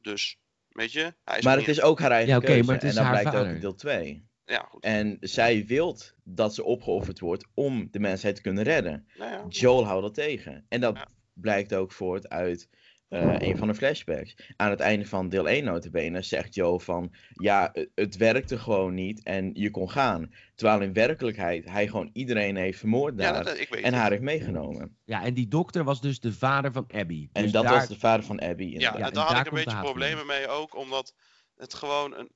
Dus, 0.00 0.36
weet 0.78 0.92
je, 0.92 1.14
hij 1.24 1.38
is 1.38 1.44
Maar 1.44 1.56
het 1.58 1.68
is 1.68 1.80
ook 1.80 2.00
haar 2.00 2.10
eigen 2.10 2.30
Ja, 2.30 2.36
oké, 2.36 2.46
keuze 2.46 2.64
maar 2.64 2.74
het 2.74 2.84
is 2.84 2.90
en 2.90 2.96
dat 2.96 3.04
haar 3.04 3.12
blijkt 3.12 3.28
ook 3.36 3.42
vader. 3.42 3.54
in 3.54 3.60
deel 3.60 3.74
2. 3.74 4.26
Ja, 4.44 4.66
goed. 4.70 4.84
En 4.84 5.16
zij 5.20 5.64
wilt 5.66 6.14
dat 6.24 6.54
ze 6.54 6.64
opgeofferd 6.64 7.18
wordt 7.18 7.46
om 7.54 7.88
de 7.90 7.98
mensheid 7.98 8.34
te 8.36 8.42
kunnen 8.42 8.64
redden. 8.64 9.06
Nou 9.18 9.30
ja, 9.30 9.44
Joel 9.48 9.84
houdt 9.86 10.02
dat 10.02 10.14
tegen. 10.14 10.64
En 10.68 10.80
dat 10.80 10.96
Ja. 10.96 11.08
blijkt 11.32 11.74
ook 11.74 11.92
voort 11.92 12.28
uit 12.28 12.68
eh, 13.08 13.34
een 13.38 13.56
van 13.56 13.68
de 13.68 13.74
flashbacks. 13.74 14.34
Aan 14.56 14.70
het 14.70 14.80
einde 14.80 15.06
van 15.06 15.28
deel 15.28 15.48
1 15.48 15.64
notabene 15.64 16.22
zegt 16.22 16.54
Joel 16.54 16.78
van... 16.78 17.12
Ja, 17.32 17.68
het- 17.72 17.90
het 17.94 18.16
werkte 18.16 18.58
gewoon 18.58 18.94
niet 18.94 19.22
en 19.22 19.50
je 19.54 19.70
kon 19.70 19.90
gaan. 19.90 20.32
Terwijl 20.54 20.80
in 20.80 20.92
werkelijkheid 20.92 21.64
hij 21.68 21.88
gewoon 21.88 22.10
iedereen 22.12 22.56
heeft 22.56 22.78
vermoord 22.78 23.14
ja 23.20 23.32
daar. 23.32 23.44
dat, 23.44 23.58
ik 23.58 23.68
weet 23.68 23.82
en 23.84 23.92
het. 23.92 24.00
haar 24.00 24.10
heeft 24.10 24.22
meegenomen. 24.22 24.96
ja, 25.04 25.24
en 25.24 25.34
die 25.34 25.48
dokter 25.48 25.84
was 25.84 26.00
dus 26.00 26.20
de 26.20 26.32
vader 26.32 26.72
van 26.72 26.84
Abby. 26.92 27.28
En 27.32 27.42
Dus 27.42 27.52
dat 27.52 27.62
daar- 27.64 27.72
was 27.74 27.88
de 27.88 27.98
vader 27.98 28.24
van 28.26 28.40
Abby. 28.40 28.64
Ja, 28.64 28.94
en 28.96 29.02
en 29.02 29.12
daar 29.12 29.24
had 29.24 29.32
daar 29.34 29.40
ik 29.46 29.52
een 29.52 29.64
beetje 29.64 29.80
problemen 29.80 30.26
mee 30.26 30.48
ook, 30.48 30.76
omdat 30.76 31.14
het 31.56 31.74
gewoon 31.74 32.14
een, 32.18 32.30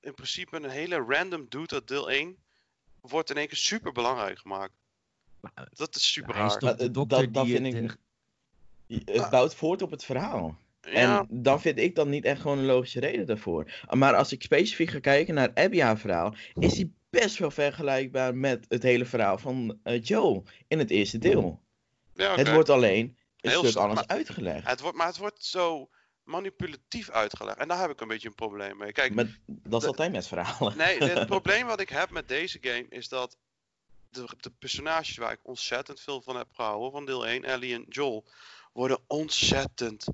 in 0.00 0.14
principe 0.14 0.56
een 0.56 0.70
hele 0.70 1.04
random 1.08 1.46
dude 1.48 1.74
uit 1.74 1.88
deel 1.88 2.10
1 2.10 2.36
wordt 3.00 3.30
in 3.30 3.36
één 3.36 3.48
keer 3.48 3.56
super 3.56 3.92
belangrijk 3.92 4.38
gemaakt. 4.38 4.72
Dat 5.72 5.96
is 5.96 6.12
super 6.12 6.34
hij 6.34 6.44
is 6.44 6.50
raar. 6.50 6.58
toch 6.60 6.68
Maar, 6.68 6.78
de 6.78 6.84
eh, 6.84 6.92
dokter 6.92 7.18
dat- 7.24 7.34
dat 7.34 7.44
die 7.44 7.54
vind 7.54 7.66
het, 7.74 7.74
ik- 7.84 7.90
eh, 7.90 7.96
Het 8.86 9.30
bouwt 9.30 9.54
voort 9.54 9.82
op 9.82 9.90
het 9.90 10.04
verhaal. 10.04 10.56
Ja, 10.80 11.18
En 11.20 11.26
dan 11.30 11.60
vind 11.60 11.78
ik 11.78 11.94
dan 11.94 12.08
niet 12.08 12.24
echt 12.24 12.40
gewoon 12.40 12.58
een 12.58 12.64
logische 12.64 13.00
reden 13.00 13.26
daarvoor. 13.26 13.72
Maar 13.90 14.14
als 14.14 14.32
ik 14.32 14.42
specifiek 14.42 14.90
ga 14.90 14.98
kijken 15.00 15.34
naar 15.34 15.50
Abby 15.54 15.80
haar 15.80 15.98
verhaal, 15.98 16.34
is 16.54 16.74
die 16.74 16.94
best 17.10 17.38
wel 17.38 17.50
vergelijkbaar 17.50 18.34
met 18.36 18.64
het 18.68 18.82
hele 18.82 19.04
verhaal 19.04 19.38
van 19.38 19.78
eh, 19.82 20.02
Joe 20.02 20.42
in 20.68 20.78
het 20.78 20.90
eerste 20.90 21.18
deel. 21.18 21.60
ja. 22.14 22.34
Het 22.36 22.52
wordt 22.52 22.68
alleen 22.70 23.16
een 23.40 23.50
Heel 23.50 23.64
stuk 23.64 23.76
anders 23.82 24.06
maar- 24.06 24.16
uitgelegd. 24.16 24.66
Het 24.68 24.80
wordt, 24.80 24.96
maar 24.96 25.06
het 25.06 25.16
wordt 25.18 25.44
zo 25.44 25.88
manipulatief 26.22 27.10
uitgelegd. 27.10 27.58
En 27.58 27.68
daar 27.68 27.80
heb 27.80 27.90
ik 27.90 28.00
een 28.00 28.08
beetje 28.08 28.28
een 28.28 28.34
probleem 28.34 28.76
mee. 28.76 28.92
Kijk, 28.92 29.14
Maar 29.14 29.38
dat 29.46 29.82
is 29.82 29.88
altijd 29.88 30.12
met 30.12 30.26
verhalen. 30.26 30.76
Nee, 30.76 30.98
het 30.98 31.26
probleem 31.36 31.66
wat 31.66 31.80
ik 31.80 31.88
heb 31.88 32.10
met 32.10 32.28
deze 32.28 32.58
game 32.60 32.86
is 32.88 33.08
dat 33.08 33.36
de, 34.10 34.28
de 34.40 34.50
personages 34.58 35.16
waar 35.16 35.32
ik 35.32 35.40
ontzettend 35.42 36.00
veel 36.00 36.22
van 36.22 36.36
heb 36.36 36.48
gehouden, 36.52 36.90
van 36.90 37.06
deel 37.06 37.26
1, 37.26 37.44
Ellie 37.44 37.74
en 37.74 37.84
Joel, 37.88 38.24
worden 38.74 39.04
ontzettend 39.06 40.06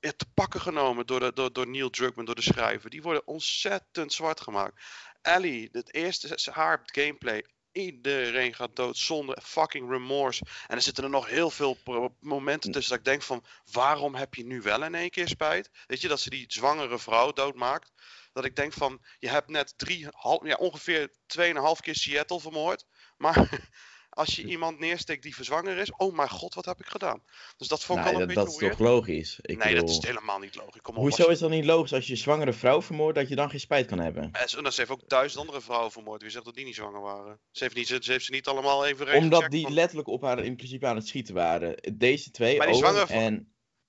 te 0.00 0.26
pakken 0.34 0.60
genomen 0.60 1.06
door, 1.06 1.20
de, 1.20 1.32
door, 1.32 1.52
door 1.52 1.68
Neil 1.68 1.90
Druckmann, 1.90 2.26
door 2.26 2.34
de 2.34 2.42
schrijver. 2.42 2.90
Die 2.90 3.02
worden 3.02 3.26
ontzettend 3.26 4.12
zwart 4.12 4.40
gemaakt. 4.40 4.82
Ellie, 5.22 5.68
het 5.72 5.94
eerste, 5.94 6.50
haar 6.52 6.80
gameplay, 6.84 7.46
iedereen 7.72 8.54
gaat 8.54 8.76
dood 8.76 8.96
zonder 8.96 9.38
fucking 9.42 9.90
remorse. 9.90 10.44
En 10.66 10.76
er 10.76 10.82
zitten 10.82 11.04
er 11.04 11.10
nog 11.10 11.28
heel 11.28 11.50
veel 11.50 11.78
momenten 12.20 12.72
tussen 12.72 12.90
dat 12.90 12.98
ik 12.98 13.12
denk 13.12 13.22
van, 13.22 13.44
waarom 13.72 14.14
heb 14.14 14.34
je 14.34 14.44
nu 14.44 14.60
wel 14.60 14.84
in 14.84 14.94
één 14.94 15.10
keer 15.10 15.28
spijt? 15.28 15.70
Weet 15.86 16.00
je, 16.00 16.08
dat 16.08 16.20
ze 16.20 16.30
die 16.30 16.44
zwangere 16.48 16.98
vrouw 16.98 17.32
doodmaakt. 17.32 17.92
Dat 18.32 18.44
ik 18.44 18.56
denk 18.56 18.72
van, 18.72 19.04
je 19.18 19.28
hebt 19.28 19.48
net 19.48 19.78
drie, 19.78 20.06
hal- 20.10 20.46
ja, 20.46 20.54
ongeveer 20.54 21.10
2,5 21.26 21.80
keer 21.80 21.94
Seattle 21.94 22.40
vermoord. 22.40 22.86
Maar 23.16 23.70
als 24.14 24.36
je 24.36 24.44
iemand 24.44 24.78
neersteekt 24.78 25.22
die 25.22 25.34
verzwanger 25.34 25.76
is, 25.78 25.92
oh 25.96 26.14
mijn 26.16 26.28
god, 26.28 26.54
wat 26.54 26.64
heb 26.64 26.80
ik 26.80 26.86
gedaan? 26.86 27.22
Dus 27.56 27.68
dat 27.68 27.84
vond 27.84 27.98
ik 27.98 28.04
Nee, 28.04 28.12
wel 28.14 28.22
een 28.22 28.26
dat, 28.28 28.36
beetje 28.36 28.44
dat 28.52 28.54
is 28.54 28.60
weird. 28.60 28.76
toch 28.78 28.86
logisch? 28.86 29.38
Ik 29.42 29.64
nee, 29.64 29.74
dat 29.74 29.88
is 29.90 30.02
helemaal 30.02 30.38
niet 30.38 30.54
logisch. 30.54 30.80
Kom 30.80 30.94
op, 30.96 31.00
Hoezo 31.02 31.28
is 31.28 31.38
dat 31.38 31.50
niet 31.50 31.64
logisch 31.64 31.92
als 31.92 32.06
je 32.06 32.12
een 32.12 32.18
zwangere 32.18 32.52
vrouw 32.52 32.82
vermoordt 32.82 33.18
dat 33.18 33.28
je 33.28 33.34
dan 33.34 33.50
geen 33.50 33.60
spijt 33.60 33.86
kan 33.86 33.98
hebben? 33.98 34.28
En 34.32 34.48
ze- 34.48 34.62
en 34.62 34.72
ze 34.72 34.80
heeft 34.80 34.92
ook 34.92 35.08
duizend 35.08 35.40
andere 35.40 35.60
vrouwen 35.60 35.92
vermoord. 35.92 36.22
Wie 36.22 36.30
zegt 36.30 36.44
dat 36.44 36.54
die 36.54 36.64
niet 36.64 36.74
zwanger 36.74 37.00
waren? 37.00 37.40
Ze 37.50 37.62
heeft, 37.64 37.76
niet, 37.76 37.86
ze, 37.86 37.98
ze 38.00 38.12
heeft 38.12 38.24
ze 38.24 38.30
niet 38.32 38.46
allemaal 38.46 38.86
even 38.86 39.14
Omdat 39.14 39.50
die 39.50 39.70
letterlijk 39.70 40.08
op 40.08 40.22
haar 40.22 40.44
in 40.44 40.56
principe 40.56 40.86
aan 40.86 40.96
het 40.96 41.06
schieten 41.06 41.34
waren. 41.34 41.76
Deze 41.94 42.30
twee, 42.30 42.56
Maar 42.58 42.66
die 42.66 42.76
Owen 42.76 42.88
zwangere 42.88 43.06
vrouw- 43.12 43.20
en 43.26 43.34
En, 43.34 43.44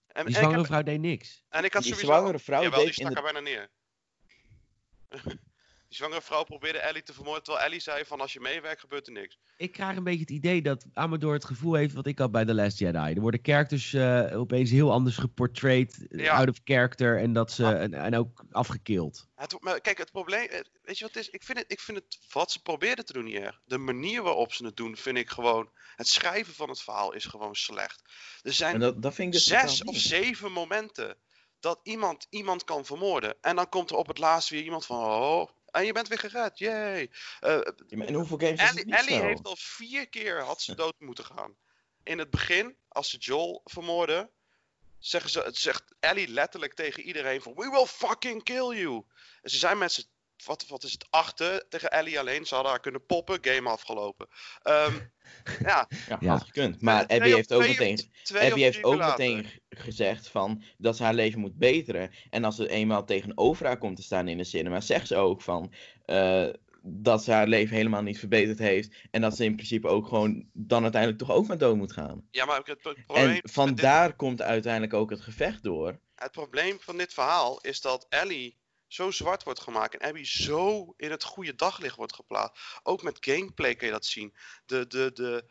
Die 0.08 0.24
en, 0.24 0.28
ik 0.30 0.36
zwangere 0.36 0.58
heb- 0.58 0.66
vrouw 0.66 0.84
deed 0.84 1.00
niks. 1.00 1.44
en 1.50 1.64
ik 1.64 1.74
had 1.74 1.84
die 1.84 1.92
sowieso... 1.94 2.14
zwangere 2.14 2.40
vrouw 2.40 2.62
Jawel, 2.62 2.80
die 2.80 2.88
deed 2.88 2.98
in 2.98 3.14
de... 3.14 3.22
bijna 3.22 3.40
neer. 3.40 3.70
Die 5.94 6.02
zwangere 6.02 6.22
vrouw 6.22 6.44
probeerde 6.44 6.80
Ellie 6.80 7.04
te 7.04 7.14
vermoorden, 7.14 7.44
terwijl 7.44 7.66
Ellie 7.66 7.80
zei 7.80 8.06
van 8.06 8.22
als 8.22 8.34
je 8.34 8.40
meewerkt 8.40 8.80
gebeurt 8.82 9.08
er 9.08 9.14
niks. 9.14 9.38
Ik 9.58 9.72
krijg 9.72 9.98
een 9.98 10.04
beetje 10.04 10.20
het 10.20 10.30
idee 10.30 10.62
dat 10.62 10.86
Amador 10.94 11.34
het 11.34 11.46
gevoel 11.46 11.74
heeft 11.74 11.94
wat 11.94 12.08
ik 12.08 12.20
had 12.20 12.32
bij 12.32 12.46
The 12.46 12.54
Last 12.54 12.80
Jedi. 12.80 12.98
Er 13.14 13.22
worden 13.22 13.40
characters 13.44 13.94
eh, 13.94 14.40
opeens 14.40 14.70
heel 14.72 14.92
anders 14.92 15.18
geportrayed, 15.18 16.08
eh, 16.10 16.20
Ja. 16.20 16.36
out 16.36 16.50
of 16.50 16.60
character 16.64 17.20
en, 17.20 17.34
dat 17.34 17.52
ze, 17.52 17.66
Ah. 17.66 17.82
en, 17.82 17.94
en 17.94 18.16
ook 18.16 18.44
afgekild. 18.52 19.28
Het, 19.36 19.56
maar 19.60 19.82
kijk, 19.82 19.98
het 19.98 20.12
probleem, 20.12 20.48
eh, 20.48 20.60
weet 20.82 20.98
je 20.98 21.04
wat 21.06 21.14
het 21.14 21.24
is? 21.24 21.30
Ik 21.30 21.44
vind 21.44 21.58
het, 21.58 21.72
ik 21.72 21.80
vind 21.80 21.98
het 21.98 22.18
wat 22.32 22.52
ze 22.52 22.62
probeerden 22.62 23.06
te 23.06 23.14
doen 23.14 23.24
niet 23.24 23.36
erg. 23.36 23.62
De 23.66 23.78
manier 23.78 24.22
waarop 24.24 24.54
ze 24.54 24.66
het 24.66 24.76
doen, 24.76 24.96
vind 24.98 25.18
ik 25.18 25.30
gewoon. 25.30 25.72
Het 25.96 26.08
schrijven 26.08 26.54
van 26.54 26.70
het 26.70 26.82
verhaal 26.82 27.14
is 27.14 27.26
gewoon 27.26 27.56
slecht. 27.56 28.02
Er 28.42 28.54
zijn 28.54 28.74
En 28.74 28.80
dat, 28.80 29.02
dat 29.02 29.14
vind 29.14 29.28
ik 29.28 29.34
dus 29.34 29.46
zes 29.46 29.84
of 29.84 29.94
niet. 29.94 30.02
zeven 30.02 30.52
momenten 30.52 31.18
dat 31.60 31.80
iemand 31.84 32.28
iemand 32.30 32.64
kan 32.64 32.86
vermoorden. 32.86 33.36
En 33.42 33.56
dan 33.56 33.70
komt 33.70 33.90
er 33.90 33.96
op 33.96 34.08
het 34.08 34.18
laatst 34.18 34.50
weer 34.50 34.64
iemand 34.64 34.86
van. 34.86 34.98
Oh, 35.00 35.50
en 35.74 35.86
je 35.86 35.94
bent 35.94 36.08
weer 36.08 36.20
gered, 36.20 36.58
yay. 36.60 37.12
Eh, 37.40 37.60
Ja, 37.88 37.98
maar 37.98 38.08
in 38.08 38.14
hoeveel 38.14 38.38
games 38.38 38.62
is 38.62 38.68
het 38.68 38.70
Ellie, 38.70 38.86
niet 38.86 38.96
Ellie 38.96 39.16
zo? 39.16 39.24
heeft 39.26 39.44
al 39.44 39.56
vier 39.60 40.10
keer 40.10 40.42
had 40.42 40.62
ze 40.62 40.76
dood 40.76 40.96
moeten 41.00 41.26
gaan. 41.26 41.56
In 42.04 42.18
het 42.20 42.30
begin, 42.30 42.78
als 42.88 43.10
ze 43.10 43.18
Joel 43.18 43.62
vermoorden, 43.66 44.30
zeggen 45.00 45.30
ze, 45.30 45.50
zegt 45.52 45.84
Ellie 46.00 46.28
letterlijk 46.28 46.74
tegen 46.74 47.04
iedereen 47.04 47.42
van 47.42 47.54
We 47.56 47.70
will 47.70 47.86
fucking 47.86 48.44
kill 48.44 48.78
you. 48.78 49.04
En 49.42 49.50
ze 49.50 49.58
zijn 49.58 49.78
met 49.78 49.92
z'n, 49.92 50.06
wat, 50.46 50.66
wat 50.68 50.84
is 50.84 50.92
het, 50.92 51.06
achten 51.10 51.66
tegen 51.70 51.92
Ellie 51.92 52.20
alleen. 52.20 52.46
Ze 52.46 52.54
hadden 52.54 52.72
haar 52.72 52.82
kunnen 52.82 53.06
poppen, 53.06 53.38
game 53.42 53.70
afgelopen. 53.70 54.28
Ehm, 54.62 54.94
ja, 55.70 55.88
Ja, 56.08 56.18
Ja. 56.20 56.32
had 56.32 56.44
gekund. 56.44 56.82
Maar 56.82 57.02
Abby 57.08 57.30
heeft 57.30 57.54
ook 57.54 57.62
meteen, 57.68 58.12
Abby 58.34 58.60
heeft 58.62 58.84
ook 58.84 58.98
meteen 58.98 59.48
gezegd 59.70 60.28
van 60.28 60.64
dat 60.78 60.98
ze 60.98 61.04
haar 61.04 61.14
leven 61.14 61.40
moet 61.40 61.58
beteren. 61.58 62.12
En 62.30 62.44
als 62.44 62.56
ze 62.56 62.70
eenmaal 62.70 63.06
tegenover 63.06 63.66
haar 63.66 63.78
komt 63.78 63.96
te 63.96 64.04
staan 64.04 64.28
in 64.28 64.38
de 64.38 64.44
cinema, 64.44 64.82
zegt 64.82 65.08
ze 65.08 65.16
ook 65.16 65.42
van 65.42 65.74
eh, 66.06 66.48
dat 66.86 67.24
ze 67.24 67.32
haar 67.32 67.48
leven 67.48 67.76
helemaal 67.76 68.02
niet 68.02 68.20
verbeterd 68.20 68.60
heeft. 68.60 68.96
En 69.12 69.22
dat 69.22 69.36
ze 69.36 69.44
in 69.44 69.56
principe 69.56 69.88
ook 69.88 70.08
gewoon 70.08 70.50
dan 70.54 70.82
uiteindelijk 70.84 71.22
toch 71.22 71.32
ook 71.32 71.48
maar 71.48 71.58
dood 71.58 71.76
moet 71.76 71.92
gaan. 71.94 72.28
Ja, 72.32 72.46
maar 72.46 72.58
het, 72.58 72.68
het 72.68 72.82
probleem, 72.82 73.06
En 73.26 73.28
met 73.34 73.42
dit- 73.42 73.52
vandaar 73.52 74.16
komt 74.16 74.42
uiteindelijk 74.42 74.94
ook 74.94 75.10
het 75.10 75.22
gevecht 75.22 75.64
door. 75.64 76.00
het 76.16 76.32
probleem 76.32 76.78
van 76.80 76.98
dit 76.98 77.14
verhaal 77.14 77.60
is 77.62 77.82
dat 77.82 78.06
Ellie 78.10 78.58
zo 78.94 79.12
zwart 79.12 79.44
wordt 79.44 79.60
gemaakt 79.60 79.98
en 79.98 80.08
Abby 80.08 80.24
zo 80.24 80.94
in 80.98 81.12
het 81.12 81.24
goede 81.24 81.56
daglicht 81.56 81.96
wordt 81.96 82.16
geplaatst. 82.16 82.64
Ook 82.84 83.04
met 83.04 83.18
gameplay 83.20 83.76
kun 83.76 83.88
je 83.88 83.94
dat 83.94 84.06
zien. 84.06 84.34
De, 84.66 84.88
de, 84.88 85.12
de, 85.14 85.46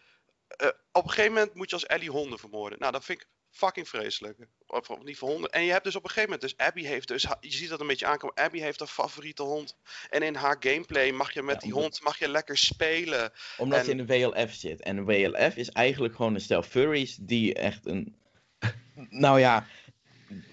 eh, 0.57 0.69
op 0.93 1.05
een 1.05 1.11
gegeven 1.11 1.33
moment 1.33 1.55
moet 1.55 1.69
je 1.71 1.75
als 1.77 1.87
Ellie 1.87 2.11
honden 2.11 2.39
vermoorden. 2.39 2.79
Nou, 2.79 2.93
dat 2.93 3.05
vind 3.05 3.21
ik 3.21 3.27
fucking 3.51 3.89
vreselijk. 3.89 4.39
Of, 4.67 4.91
of 4.91 5.03
niet 5.03 5.19
voor 5.19 5.29
honden. 5.29 5.51
En 5.51 5.63
je 5.65 5.71
hebt 5.71 5.85
dus 5.85 5.97
op 5.97 6.03
een 6.05 6.11
gegeven 6.11 6.31
moment, 6.31 6.57
dus 6.57 6.67
Abby 6.67 6.83
heeft 6.83 7.09
dus, 7.09 7.23
je 7.41 7.53
ziet 7.53 7.69
dat 7.69 7.81
een 7.81 7.87
beetje 7.87 8.07
aankomen. 8.07 8.37
Abby 8.37 8.59
heeft 8.59 8.79
haar 8.79 8.89
favoriete 8.89 9.43
hond. 9.43 9.77
En 10.11 10.23
in 10.23 10.35
haar 10.35 10.57
gameplay 10.61 11.11
mag 11.13 11.33
je 11.33 11.43
met 11.43 11.55
Ja, 11.55 11.61
die 11.61 11.75
omdat- 11.75 11.83
hond 11.91 12.03
mag 12.03 12.19
je 12.19 12.29
lekker 12.29 12.59
spelen. 12.59 13.33
Omdat 13.59 13.79
En- 13.79 13.85
ze 13.85 13.91
in 13.91 13.97
de 13.97 14.07
WLF 14.07 14.53
zit. 14.53 14.83
En 14.83 14.97
de 14.97 15.03
WLF 15.03 15.57
is 15.57 15.71
eigenlijk 15.71 16.15
gewoon 16.17 16.35
een 16.35 16.41
stel 16.41 16.63
furries 16.63 17.17
die 17.21 17.55
echt 17.55 17.87
een... 17.87 18.17
Nou 19.09 19.41
ja, 19.41 19.67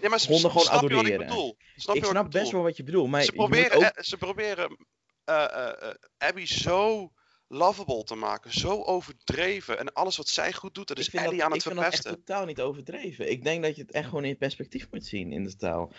Ja, 0.01 0.09
maar 0.09 0.19
s- 0.19 0.27
Honden 0.27 0.51
gewoon 0.51 0.65
snap 0.65 0.89
je 0.89 0.95
wat 0.95 1.05
ik 1.05 1.17
bedoel? 1.17 1.57
Snap 1.75 1.95
ik 1.95 2.01
je 2.03 2.07
snap 2.09 2.31
best 2.31 2.51
wel 2.51 2.61
wat 2.61 2.77
je 2.77 2.83
bedoelt. 2.83 3.09
Maar 3.09 3.23
ze 3.23 3.31
proberen, 3.31 3.77
ook 3.77 3.83
eh, 3.83 4.03
ze 4.03 4.17
proberen 4.17 4.77
eh, 5.25 5.43
eh, 5.43 5.93
Abby 6.17 6.45
zo 6.45 7.11
lovable 7.47 8.03
te 8.03 8.15
maken, 8.15 8.51
zo 8.53 8.83
overdreven. 8.83 9.79
En 9.79 9.93
alles 9.93 10.17
wat 10.17 10.27
zij 10.27 10.53
goed 10.53 10.73
doet, 10.75 10.87
dat 10.87 10.99
is 10.99 11.09
Ellie 11.09 11.29
dat, 11.29 11.41
aan 11.41 11.47
het 11.51 11.55
ik 11.55 11.61
vind 11.61 11.75
dat 11.75 11.83
echt 11.83 11.93
verpesten. 11.93 12.23
totaal 12.25 12.45
niet 12.45 12.61
overdreven. 12.61 13.31
Ik 13.31 13.43
denk 13.43 13.63
dat 13.63 13.75
je 13.75 13.81
het 13.81 13.91
echt 13.91 14.07
gewoon 14.07 14.25
in 14.25 14.37
perspectief 14.37 14.87
moet 14.91 15.05
zien 15.05 15.31
in 15.31 15.43
de 15.43 15.55
taal. 15.55 15.93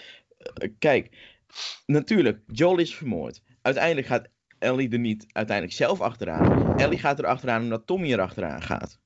Kijk, 0.78 1.16
natuurlijk, 1.86 2.42
Joel 2.46 2.78
is 2.78 2.94
vermoord. 2.94 3.40
Uiteindelijk 3.62 4.06
gaat 4.06 4.28
Ellie 4.58 4.90
er 4.90 4.98
niet 4.98 5.26
uiteindelijk 5.32 5.76
zelf 5.76 6.00
achteraan. 6.00 6.78
Ellie 6.78 6.98
gaat 6.98 7.18
er 7.18 7.26
achteraan 7.26 7.62
omdat 7.62 7.86
Tommy 7.86 8.12
er 8.12 8.20
achteraan 8.20 8.62
gaat. 8.62 8.98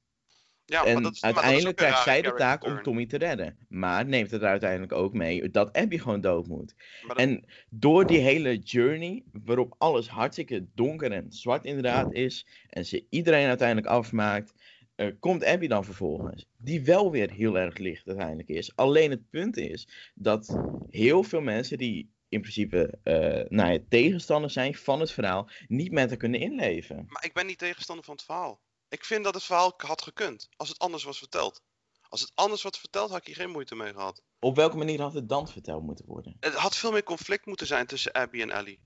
Ja, 0.67 0.85
en 0.85 1.03
dat 1.03 1.13
is, 1.15 1.23
uiteindelijk 1.23 1.77
krijgt 1.77 2.03
zij 2.03 2.23
de 2.23 2.35
taak 2.35 2.65
om. 2.65 2.83
Tommy 2.83 3.07
te 3.07 3.17
redden. 3.17 3.59
Maar 3.69 4.07
neemt 4.07 4.31
het 4.31 4.43
er 4.43 4.49
uiteindelijk 4.49 4.93
ook 4.93 5.13
mee 5.13 5.51
dat 5.51 5.73
Abby 5.73 5.99
gewoon 5.99 6.21
dood 6.21 6.47
moet. 6.47 6.75
Dat- 7.07 7.17
En 7.17 7.45
door 7.71 8.07
die 8.07 8.19
hele 8.19 8.57
journey, 8.59 9.23
waarop 9.33 9.75
alles 9.79 10.09
hartstikke 10.09 10.67
donker 10.75 11.13
en 11.13 11.33
zwart 11.33 11.65
inderdaad 11.65 12.13
is, 12.13 12.47
en 12.69 12.87
ze 12.87 13.07
iedereen 13.11 13.49
uiteindelijk 13.49 13.87
afmaakt, 13.87 14.53
eh, 14.95 15.09
komt 15.21 15.45
Abby 15.45 15.67
dan 15.67 15.85
vervolgens. 15.85 16.47
Die 16.57 16.85
wel 16.85 17.11
weer 17.11 17.31
heel 17.31 17.59
erg 17.59 17.77
licht 17.79 18.07
uiteindelijk 18.09 18.49
is. 18.49 18.77
Alleen 18.77 19.11
het 19.11 19.31
punt 19.31 19.57
is 19.57 19.89
dat 20.15 20.57
heel 20.91 21.23
veel 21.23 21.41
mensen 21.41 21.79
die 21.79 22.13
in 22.29 22.41
principe 22.41 22.99
eh 23.03 23.45
nou 23.49 23.73
ja, 23.73 23.79
tegenstanders 23.89 24.53
zijn 24.53 24.75
van 24.75 25.01
het 25.01 25.11
verhaal, 25.11 25.49
niet 25.69 25.93
met 25.93 26.09
haar 26.09 26.19
kunnen 26.19 26.41
inleven. 26.41 27.05
maar 27.09 27.25
ik 27.25 27.33
ben 27.33 27.47
niet 27.47 27.59
tegenstander 27.59 28.05
van 28.05 28.15
het 28.15 28.25
verhaal. 28.25 28.61
Ik 28.95 29.05
vind 29.05 29.25
dat 29.25 29.35
het 29.35 29.43
verhaal 29.43 29.75
had 29.77 30.03
gekund, 30.03 30.49
als 30.57 30.69
het 30.69 30.79
anders 30.79 31.05
was 31.05 31.19
verteld. 31.19 31.63
Als 32.09 32.21
het 32.21 32.33
anders 32.35 32.63
was 32.63 32.79
verteld, 32.79 33.11
had 33.11 33.19
ik 33.19 33.27
hier 33.27 33.35
geen 33.35 33.51
moeite 33.51 33.75
mee 33.75 33.93
gehad. 33.93 34.23
Op 34.39 34.57
welke 34.57 34.77
manier 34.77 35.01
had 35.01 35.15
het 35.15 35.29
dan 35.29 35.49
verteld 35.49 35.83
moeten 35.83 36.07
worden? 36.07 36.37
Het 36.41 36.55
had 36.55 36.77
veel 36.77 36.93
meer 36.93 37.03
conflict 37.03 37.47
moeten 37.47 37.67
zijn 37.67 37.87
tussen 37.87 38.13
Abby 38.13 38.41
en 38.41 38.51
Ellie. 38.51 38.81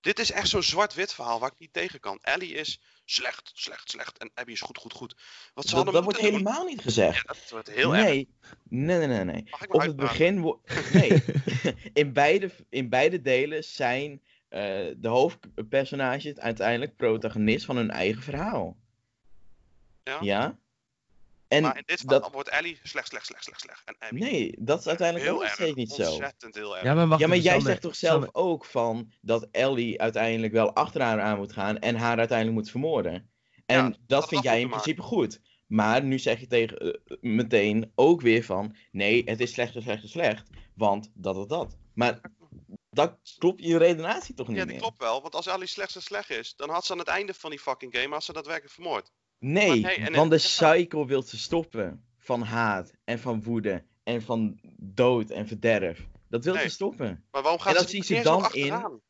Dit 0.00 0.18
is 0.18 0.30
echt 0.30 0.48
zo'n 0.48 0.62
zwart-wit 0.62 1.12
verhaal 1.12 1.40
waar 1.40 1.50
ik 1.50 1.58
niet 1.58 1.72
tegen 1.72 2.00
kan. 2.00 2.18
Ellie 2.20 2.54
is 2.54 2.80
slecht, 3.04 3.50
slecht, 3.54 3.90
slecht. 3.90 4.18
En 4.18 4.30
Abby 4.34 4.52
is 4.52 4.60
goed, 4.60 4.78
goed, 4.78 4.92
goed. 4.92 5.16
Wat 5.54 5.68
ze 5.68 5.74
Dat, 5.74 5.92
dat 5.92 6.04
wordt 6.04 6.20
doen- 6.20 6.30
helemaal 6.30 6.64
niet 6.64 6.80
gezegd. 6.82 7.16
Ja, 7.16 7.22
dat 7.26 7.50
wordt 7.50 7.70
heel 7.70 7.94
erg. 7.94 8.04
nee. 8.04 8.28
nee, 8.68 8.98
nee, 8.98 9.06
nee, 9.06 9.24
nee. 9.24 9.42
Me 9.42 9.68
Op 9.68 9.80
het 9.80 9.96
begin. 9.96 10.58
Nee. 10.92 11.22
in, 12.02 12.12
beide, 12.12 12.50
in 12.68 12.88
beide 12.88 13.20
delen 13.20 13.64
zijn 13.64 14.22
eh, 14.48 14.60
de 14.96 15.08
hoofdpersonages 15.08 16.38
uiteindelijk 16.38 16.96
protagonist 16.96 17.64
van 17.64 17.76
hun 17.76 17.90
eigen 17.90 18.22
verhaal. 18.22 18.76
Ja? 20.20 20.58
En 21.48 21.62
maar 21.62 21.76
in 21.76 21.82
dit 21.86 22.00
verhaal 22.00 22.20
dat. 22.20 22.32
wordt 22.32 22.48
Ellie 22.48 22.78
slecht, 22.82 23.08
slecht, 23.08 23.26
slecht, 23.26 23.44
slecht, 23.44 23.60
slecht. 23.60 23.82
En 23.84 23.96
Abby 23.98 24.18
Nee, 24.20 24.54
dat 24.58 24.78
is 24.80 24.86
uiteindelijk 24.86 25.30
heel 25.30 25.42
ook 25.42 25.48
steeds 25.48 25.74
niet 25.74 25.90
zo. 25.92 26.10
Ontzettend 26.10 26.54
heel 26.54 26.74
erg. 26.76 26.84
Ja, 26.84 26.94
maar 26.94 27.08
wacht 27.08 27.20
Ja, 27.20 27.26
maar 27.26 27.36
even, 27.36 27.48
jij 27.48 27.54
Sander. 27.56 27.70
zegt 27.72 27.82
toch 27.82 27.96
zelf 27.96 28.12
Sander, 28.24 28.34
ook 28.34 28.64
van 28.64 29.12
dat 29.20 29.48
Ellie 29.50 30.00
uiteindelijk 30.00 30.52
wel 30.52 30.74
achter 30.74 31.00
haar 31.02 31.20
aan 31.20 31.36
moet 31.38 31.52
gaan 31.52 31.78
en 31.78 31.96
haar 31.96 32.18
uiteindelijk 32.18 32.58
moet 32.58 32.70
vermoorden. 32.70 33.30
En 33.66 33.76
Ja, 33.76 33.82
dat 33.88 33.98
dat 34.06 34.28
vind 34.28 34.42
jij 34.42 34.60
in 34.60 34.68
principe 34.68 35.02
goed. 35.02 35.40
Maar 35.66 36.02
nu 36.02 36.18
zeg 36.18 36.40
je 36.40 36.46
tegen 36.46 36.78
eh, 36.78 37.16
meteen 37.20 37.92
ook 37.94 38.20
weer 38.20 38.44
van 38.44 38.76
nee, 38.90 39.22
het 39.24 39.40
is 39.40 39.52
slecht, 39.52 39.72
slecht, 39.82 40.08
slecht, 40.08 40.48
want 40.74 41.10
dat, 41.14 41.34
dat, 41.34 41.48
dat. 41.48 41.76
Maar 41.94 42.20
dat 42.90 43.18
klopt 43.38 43.62
je 43.64 43.76
redenatie 43.78 44.34
toch 44.34 44.48
niet 44.48 44.56
Ja, 44.56 44.62
die 44.62 44.72
meer? 44.72 44.82
klopt 44.82 44.98
wel. 44.98 45.22
Want 45.22 45.34
als 45.34 45.46
Ellie 45.46 45.66
slecht 45.66 45.94
en 45.94 46.02
slecht 46.02 46.30
is, 46.30 46.56
dan 46.56 46.70
had 46.70 46.84
ze 46.84 46.92
aan 46.92 46.98
het 46.98 47.08
einde 47.08 47.34
van 47.34 47.50
die 47.50 47.58
fucking 47.58 47.96
game 47.96 48.14
had 48.14 48.24
ze 48.24 48.32
daadwerkelijk 48.32 48.74
vermoord. 48.74 49.10
Nee, 49.40 49.68
Maar 49.80 49.96
nee, 49.96 50.06
en 50.06 50.12
want 50.14 50.30
de 50.30 50.38
cycle 50.38 51.06
wil 51.06 51.22
ze 51.22 51.38
stoppen 51.38 52.04
van 52.18 52.42
haat 52.42 52.92
en 53.04 53.18
van 53.18 53.42
woede 53.42 53.84
en 54.02 54.22
van 54.22 54.60
dood 54.78 55.30
en 55.30 55.46
verderf. 55.46 56.06
Dat 56.28 56.44
wil 56.44 56.54
Nee. 56.54 56.62
ze 56.62 56.68
stoppen. 56.68 57.24
Maar 57.30 57.42
waarom 57.42 57.60
gaat 57.60 57.72
En 57.74 57.78
dat 57.80 57.90
ze 57.90 58.02
ze 58.02 58.20
dan 58.22 58.38
in- 58.38 58.44
achteraan? 58.44 59.00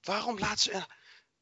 Waarom 0.00 0.38
laat 0.38 0.60
ze... 0.60 0.82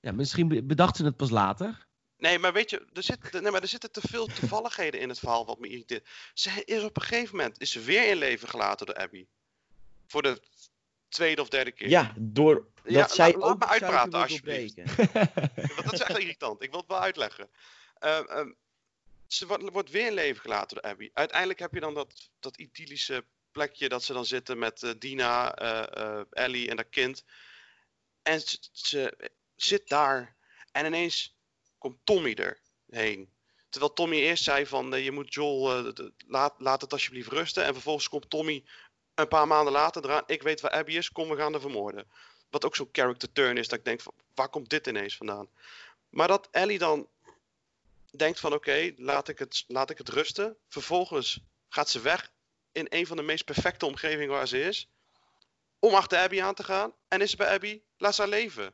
Ja, 0.00 0.12
misschien 0.12 0.48
be- 0.48 0.62
bedacht 0.64 0.96
ze 0.96 1.04
het 1.04 1.16
pas 1.16 1.30
later. 1.30 1.86
Nee, 2.16 2.38
maar 2.38 2.52
weet 2.52 2.70
je, 2.70 2.86
er, 2.92 3.02
zit, 3.02 3.32
nee, 3.32 3.50
maar 3.50 3.62
er 3.62 3.68
zitten 3.68 3.92
te 3.92 4.00
veel 4.08 4.26
toevalligheden 4.26 5.00
in 5.00 5.08
het 5.08 5.18
verhaal 5.18 5.46
wat 5.46 5.58
me 5.58 5.68
irriteert. 5.68 6.08
Ze 6.34 6.62
is 6.64 6.82
op 6.82 6.96
een 6.96 7.02
gegeven 7.02 7.36
moment 7.36 7.60
is 7.60 7.70
ze 7.70 7.80
weer 7.80 8.10
in 8.10 8.16
leven 8.16 8.48
gelaten 8.48 8.86
door 8.86 8.94
Abby. 8.96 9.26
Voor 10.06 10.22
de 10.22 10.40
tweede 11.08 11.40
of 11.42 11.48
derde 11.48 11.72
keer. 11.72 11.88
Ja, 11.88 12.12
door 12.18 12.54
dat 12.82 12.92
Ja, 12.92 13.08
zij 13.08 13.26
laat- 13.32 13.40
laat 13.40 13.50
ook 13.50 13.58
me 13.58 13.66
uitpraten, 13.66 14.20
alsjeblieft. 14.22 14.76
dat 15.84 15.92
is 15.92 16.00
echt 16.00 16.18
irritant. 16.18 16.62
Ik 16.62 16.70
wil 16.70 16.78
het 16.80 16.88
wel 16.88 17.00
uitleggen. 17.00 17.48
Ehm, 18.04 18.24
ehm, 18.24 18.52
ze 19.26 19.46
wordt, 19.46 19.70
wordt 19.70 19.90
weer 19.90 20.06
in 20.06 20.14
leven 20.14 20.40
gelaten 20.40 20.76
door 20.76 20.90
Abby. 20.90 21.10
Uiteindelijk 21.12 21.58
heb 21.58 21.74
je 21.74 21.80
dan 21.80 21.94
dat, 21.94 22.30
dat 22.40 22.56
idyllische 22.56 23.24
plekje 23.52 23.88
dat 23.88 24.02
ze 24.02 24.12
dan 24.12 24.26
zitten 24.26 24.58
met 24.58 24.82
eh, 24.82 24.90
Dina, 24.98 25.54
eh, 25.54 26.20
Ellie 26.30 26.70
en 26.70 26.76
dat 26.76 26.88
kind. 26.90 27.24
En 28.22 28.40
ze, 28.72 29.30
zit 29.56 29.88
daar 29.88 30.36
en 30.72 30.86
ineens 30.86 31.36
komt 31.78 31.98
Tommy 32.04 32.56
erheen. 32.88 33.32
Terwijl 33.68 33.92
Tommy 33.92 34.16
eerst 34.16 34.44
zei 34.44 34.66
van 34.66 35.02
je 35.02 35.10
moet 35.10 35.34
Joel, 35.34 35.92
laat, 36.26 36.54
laat 36.58 36.80
het 36.80 36.92
alsjeblieft 36.92 37.28
rusten. 37.28 37.64
En 37.64 37.72
vervolgens 37.72 38.08
komt 38.08 38.30
Tommy 38.30 38.64
een 39.14 39.28
paar 39.28 39.46
maanden 39.46 39.72
later 39.72 40.04
eraan. 40.04 40.22
Ik 40.26 40.42
weet 40.42 40.60
waar 40.60 40.70
Abby 40.70 40.96
is, 40.96 41.12
kom 41.12 41.28
we 41.28 41.36
gaan 41.36 41.52
haar 41.52 41.60
vermoorden. 41.60 42.10
Wat 42.50 42.64
ook 42.64 42.76
zo'n 42.76 42.88
character 42.92 43.32
turn 43.32 43.56
is 43.56 43.68
dat 43.68 43.78
ik 43.78 43.84
denk 43.84 44.00
van 44.00 44.14
waar 44.34 44.48
komt 44.48 44.70
dit 44.70 44.86
ineens 44.86 45.16
vandaan? 45.16 45.48
Maar 46.08 46.28
dat 46.28 46.48
Ellie 46.50 46.78
dan 46.78 47.08
denkt 48.18 48.40
van 48.40 48.52
oké, 48.52 48.92
laat, 48.96 49.28
ik 49.28 49.38
het, 49.38 49.64
laat 49.66 49.90
ik 49.90 49.98
het 49.98 50.08
rusten. 50.08 50.56
Vervolgens 50.68 51.40
gaat 51.68 51.88
ze 51.90 52.00
weg 52.00 52.32
in 52.72 52.86
een 52.88 53.06
van 53.06 53.16
de 53.16 53.22
meest 53.22 53.44
perfecte 53.44 53.86
omgevingen 53.86 54.28
waar 54.34 54.48
ze 54.48 54.60
is. 54.62 54.88
Om 55.78 55.94
achter 55.94 56.18
Abby 56.18 56.42
aan 56.42 56.54
te 56.54 56.64
gaan. 56.64 56.92
En 57.08 57.20
is 57.20 57.30
ze 57.30 57.36
bij 57.36 57.48
Abby, 57.54 57.80
laat 57.96 58.14
ze 58.14 58.20
haar 58.20 58.30
leven. 58.30 58.72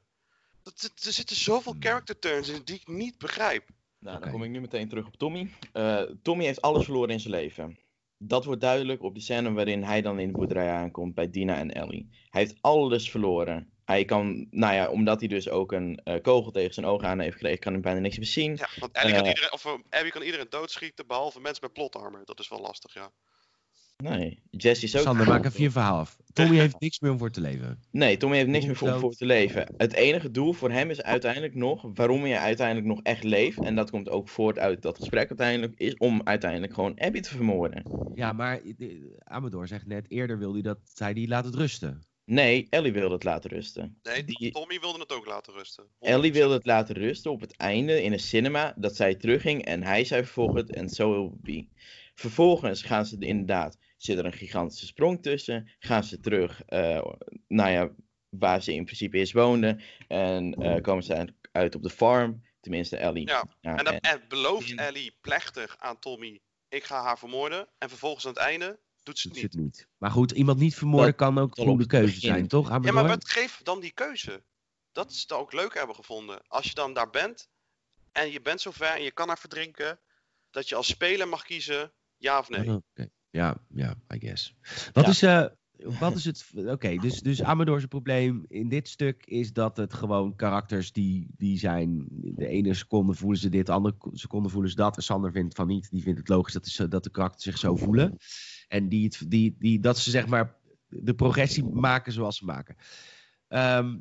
Dat, 0.62 0.80
dat- 0.80 1.04
er 1.04 1.12
zitten 1.12 1.36
zoveel 1.36 1.72
Hmm. 1.72 1.82
character 1.82 2.18
turns 2.18 2.48
in 2.48 2.62
die 2.64 2.74
ik 2.76 2.88
niet 2.88 3.18
begrijp. 3.18 3.68
Nou, 3.98 4.20
dan 4.20 4.30
kom 4.30 4.42
ik 4.44 4.50
nu 4.50 4.60
meteen 4.60 4.88
terug 4.88 5.06
op 5.06 5.16
Tommy. 5.16 5.50
Eh, 5.72 6.02
Tommy 6.22 6.44
heeft 6.44 6.62
alles 6.62 6.84
verloren 6.84 7.10
in 7.10 7.20
zijn 7.20 7.34
leven. 7.34 7.78
Dat 8.18 8.44
wordt 8.44 8.60
duidelijk 8.60 9.02
op 9.02 9.14
die 9.14 9.22
scène 9.22 9.52
waarin 9.52 9.82
hij 9.82 10.02
dan 10.02 10.18
in 10.18 10.26
de 10.26 10.32
boerderij 10.32 10.70
aankomt 10.70 11.14
bij 11.14 11.30
Dina 11.30 11.56
en 11.56 11.70
Ellie. 11.74 12.08
Hij 12.30 12.40
heeft 12.40 12.56
alles 12.60 13.10
verloren. 13.10 13.72
Hij 13.90 14.04
kan, 14.04 14.46
nou 14.50 14.74
ja, 14.74 14.88
omdat 14.88 15.20
hij 15.20 15.28
dus 15.28 15.48
ook 15.48 15.72
een 15.72 16.00
eh, 16.04 16.22
kogel 16.22 16.50
tegen 16.50 16.74
zijn 16.74 16.86
ogen 16.86 17.08
aan 17.08 17.18
heeft 17.20 17.32
gekregen, 17.32 17.58
kan 17.58 17.72
hij 17.72 17.80
bijna 17.80 18.00
niks 18.00 18.16
meer 18.18 18.26
zien. 18.26 18.56
Ja, 18.56 18.68
want 18.78 18.92
Ellie 18.92 19.14
kan 19.14 19.22
Eh. 19.22 19.28
iedereen, 19.28 19.52
of, 19.52 19.64
eh, 19.64 19.72
Abby 19.90 20.10
kan 20.10 20.22
iedereen 20.22 20.46
doodschieten 20.50 21.06
behalve 21.06 21.40
mensen 21.40 21.64
met 21.64 21.72
plot 21.72 21.96
armor. 21.96 22.22
Dat 22.24 22.38
is 22.40 22.48
wel 22.48 22.60
lastig, 22.60 22.94
ja. 22.94 23.10
Nee, 23.96 24.42
Jesse 24.50 24.84
is 24.84 24.96
ook. 24.96 25.02
Sander, 25.02 25.26
maak 25.26 25.44
even 25.44 25.62
je 25.62 25.70
verhaal 25.70 25.98
af. 25.98 26.16
Tommy 26.32 26.56
heeft 26.58 26.80
niks 26.80 27.00
meer 27.00 27.10
om 27.10 27.18
voor 27.18 27.30
te 27.30 27.40
leven. 27.40 27.82
Nee, 27.90 28.16
Tommy 28.16 28.36
heeft 28.36 28.48
niks 28.48 28.66
meer 28.66 28.76
voor, 28.76 28.88
Dood. 28.88 29.00
voor 29.00 29.14
te 29.14 29.26
leven. 29.26 29.66
Het 29.76 29.92
enige 29.92 30.30
doel 30.30 30.52
voor 30.52 30.70
hem 30.70 30.90
is 30.90 31.02
uiteindelijk 31.02 31.54
nog, 31.54 31.86
waarom 31.94 32.22
hij 32.22 32.38
uiteindelijk 32.38 32.86
nog 32.86 33.00
echt 33.02 33.24
leeft, 33.24 33.58
en 33.58 33.74
dat 33.74 33.90
komt 33.90 34.08
ook 34.08 34.28
voort 34.28 34.58
uit 34.58 34.82
dat 34.82 34.96
gesprek 34.96 35.28
uiteindelijk, 35.28 35.78
is 35.78 35.96
om 35.96 36.20
uiteindelijk 36.24 36.74
gewoon 36.74 37.00
Abby 37.00 37.20
te 37.20 37.28
vermoorden. 37.30 37.84
Ja, 38.14 38.32
maar 38.32 38.60
Amador 39.24 39.66
zegt 39.68 39.86
net, 39.86 40.10
eerder 40.10 40.38
wilde 40.38 40.54
hij 40.54 40.62
dat 40.62 40.78
hij 40.94 41.12
die 41.12 41.28
laat 41.28 41.44
het 41.44 41.54
rusten. 41.54 42.02
Nee, 42.24 42.66
Ellie 42.70 42.92
wilde 42.92 43.14
het 43.14 43.24
laten 43.24 43.50
rusten. 43.50 43.98
Nee, 44.02 44.24
Die- 44.24 44.50
Tommy 44.50 44.80
wilde 44.80 44.98
het 44.98 45.12
ook 45.12 45.26
laten 45.26 45.52
rusten. 45.52 45.86
Ellie 46.00 46.32
wilde 46.32 46.54
het 46.54 46.66
laten 46.66 46.94
rusten 46.94 47.30
op 47.30 47.40
het 47.40 47.56
einde 47.56 48.02
in 48.02 48.12
een 48.12 48.18
cinema, 48.20 48.74
dat 48.76 48.96
zij 48.96 49.14
terugging 49.14 49.64
en 49.64 49.82
hij 49.82 50.04
zei 50.04 50.22
vervolgens, 50.24 50.70
en 50.70 50.88
so 50.88 51.10
will 51.10 51.24
it 51.34 51.42
be. 51.42 51.68
Vervolgens 52.14 52.82
gaan 52.82 53.06
ze 53.06 53.16
inderdaad, 53.18 53.78
zit 53.96 54.18
er 54.18 54.24
een 54.24 54.32
gigantische 54.32 54.86
sprong 54.86 55.22
tussen, 55.22 55.70
gaan 55.78 56.04
ze 56.04 56.20
terug, 56.20 56.62
eh, 56.66 57.04
nou 57.48 57.70
ja, 57.70 57.90
waar 58.28 58.62
ze 58.62 58.74
in 58.74 58.84
principe 58.84 59.16
eerst 59.16 59.32
woonden, 59.32 59.80
en 60.08 60.54
eh, 60.54 60.80
komen 60.82 61.02
ze 61.04 61.34
uit- 61.52 61.74
op 61.74 61.82
de 61.82 61.90
farm, 61.90 62.42
tenminste 62.60 62.96
Ellie. 62.96 63.26
Ja, 63.28 63.44
Ja, 63.60 63.76
En 63.76 63.84
dan 63.84 63.94
en- 63.96 64.22
belooft 64.28 64.74
Ellie 64.74 65.16
plechtig 65.20 65.76
aan 65.78 65.98
Tommy, 65.98 66.40
ik 66.68 66.84
ga 66.84 67.02
haar 67.02 67.18
vermoorden. 67.18 67.68
En 67.78 67.88
vervolgens 67.88 68.26
aan 68.26 68.32
het 68.32 68.40
einde 68.42 68.78
doet 69.02 69.18
ze 69.18 69.28
het 69.28 69.36
niet. 69.36 69.54
niet. 69.54 69.88
Maar 69.98 70.10
goed, 70.10 70.30
iemand 70.30 70.58
niet 70.58 70.74
vermoorden 70.74 71.06
Dat 71.08 71.16
kan 71.16 71.38
ook 71.38 71.56
een 71.58 71.64
goede 71.64 71.82
het 71.82 71.90
keuze 71.90 72.14
begin. 72.14 72.28
zijn, 72.28 72.48
toch? 72.48 72.68
Ja, 72.68 72.92
maar 72.92 73.06
wat 73.06 73.28
geef 73.28 73.60
dan 73.62 73.80
die 73.80 73.92
keuze? 73.92 74.42
Dat 74.92 75.10
is 75.10 75.26
dan 75.26 75.38
ook 75.38 75.52
leuk 75.52 75.74
hebben 75.74 75.94
gevonden. 75.96 76.42
Als 76.46 76.66
je 76.66 76.74
dan 76.74 76.94
daar 76.94 77.10
bent 77.10 77.48
en 78.12 78.30
je 78.30 78.40
bent 78.40 78.60
zover 78.60 78.86
en 78.86 79.02
je 79.02 79.12
kan 79.12 79.28
haar 79.28 79.38
verdrinken, 79.38 79.98
dat 80.50 80.68
je 80.68 80.74
als 80.74 80.86
speler 80.86 81.28
mag 81.28 81.42
kiezen 81.42 81.92
ja 82.16 82.38
of 82.38 82.48
nee. 82.48 82.68
Oh, 82.68 82.74
oké. 82.74 83.08
Ja, 83.30 83.56
ja, 83.74 83.94
I 84.14 84.18
guess. 84.18 84.54
Wat 84.92 85.04
Ja. 85.04 85.10
is, 85.10 85.22
eh, 85.22 85.46
wat 85.98 86.16
is 86.16 86.24
het... 86.24 86.46
Oké, 86.66 86.96
dus, 86.96 87.20
dus 87.20 87.42
Amador's 87.42 87.86
probleem 87.86 88.44
in 88.48 88.68
dit 88.68 88.88
stuk 88.88 89.26
is 89.26 89.52
dat 89.52 89.76
het 89.76 89.94
gewoon 89.94 90.36
karakters 90.36 90.92
die, 90.92 91.26
die 91.36 91.58
zijn... 91.58 92.06
De 92.10 92.46
ene 92.46 92.74
seconde 92.74 93.14
voelen 93.14 93.38
ze 93.38 93.48
dit, 93.48 93.66
de 93.66 93.72
andere 93.72 93.96
seconde 94.12 94.48
voelen 94.48 94.70
ze 94.70 94.76
dat. 94.76 94.96
En 94.96 95.02
Sander 95.02 95.32
vindt 95.32 95.54
van 95.54 95.66
niet. 95.66 95.90
Die 95.90 96.02
vindt 96.02 96.18
het 96.18 96.28
logisch 96.28 96.52
dat, 96.52 96.64
de, 96.64 96.88
dat 96.88 97.04
de 97.04 97.10
karakters 97.10 97.44
zich 97.44 97.58
zo 97.58 97.76
voelen. 97.76 98.16
En 98.70 98.88
die, 98.88 99.04
het- 99.04 99.24
die, 99.30 99.56
die, 99.58 99.80
dat 99.80 99.98
ze 99.98 100.10
zeg 100.10 100.26
maar 100.26 100.54
de 100.88 101.14
progressie 101.14 101.64
maken 101.64 102.12
zoals 102.12 102.36
ze 102.36 102.44
maken. 102.44 102.76
Ehm, 103.48 103.96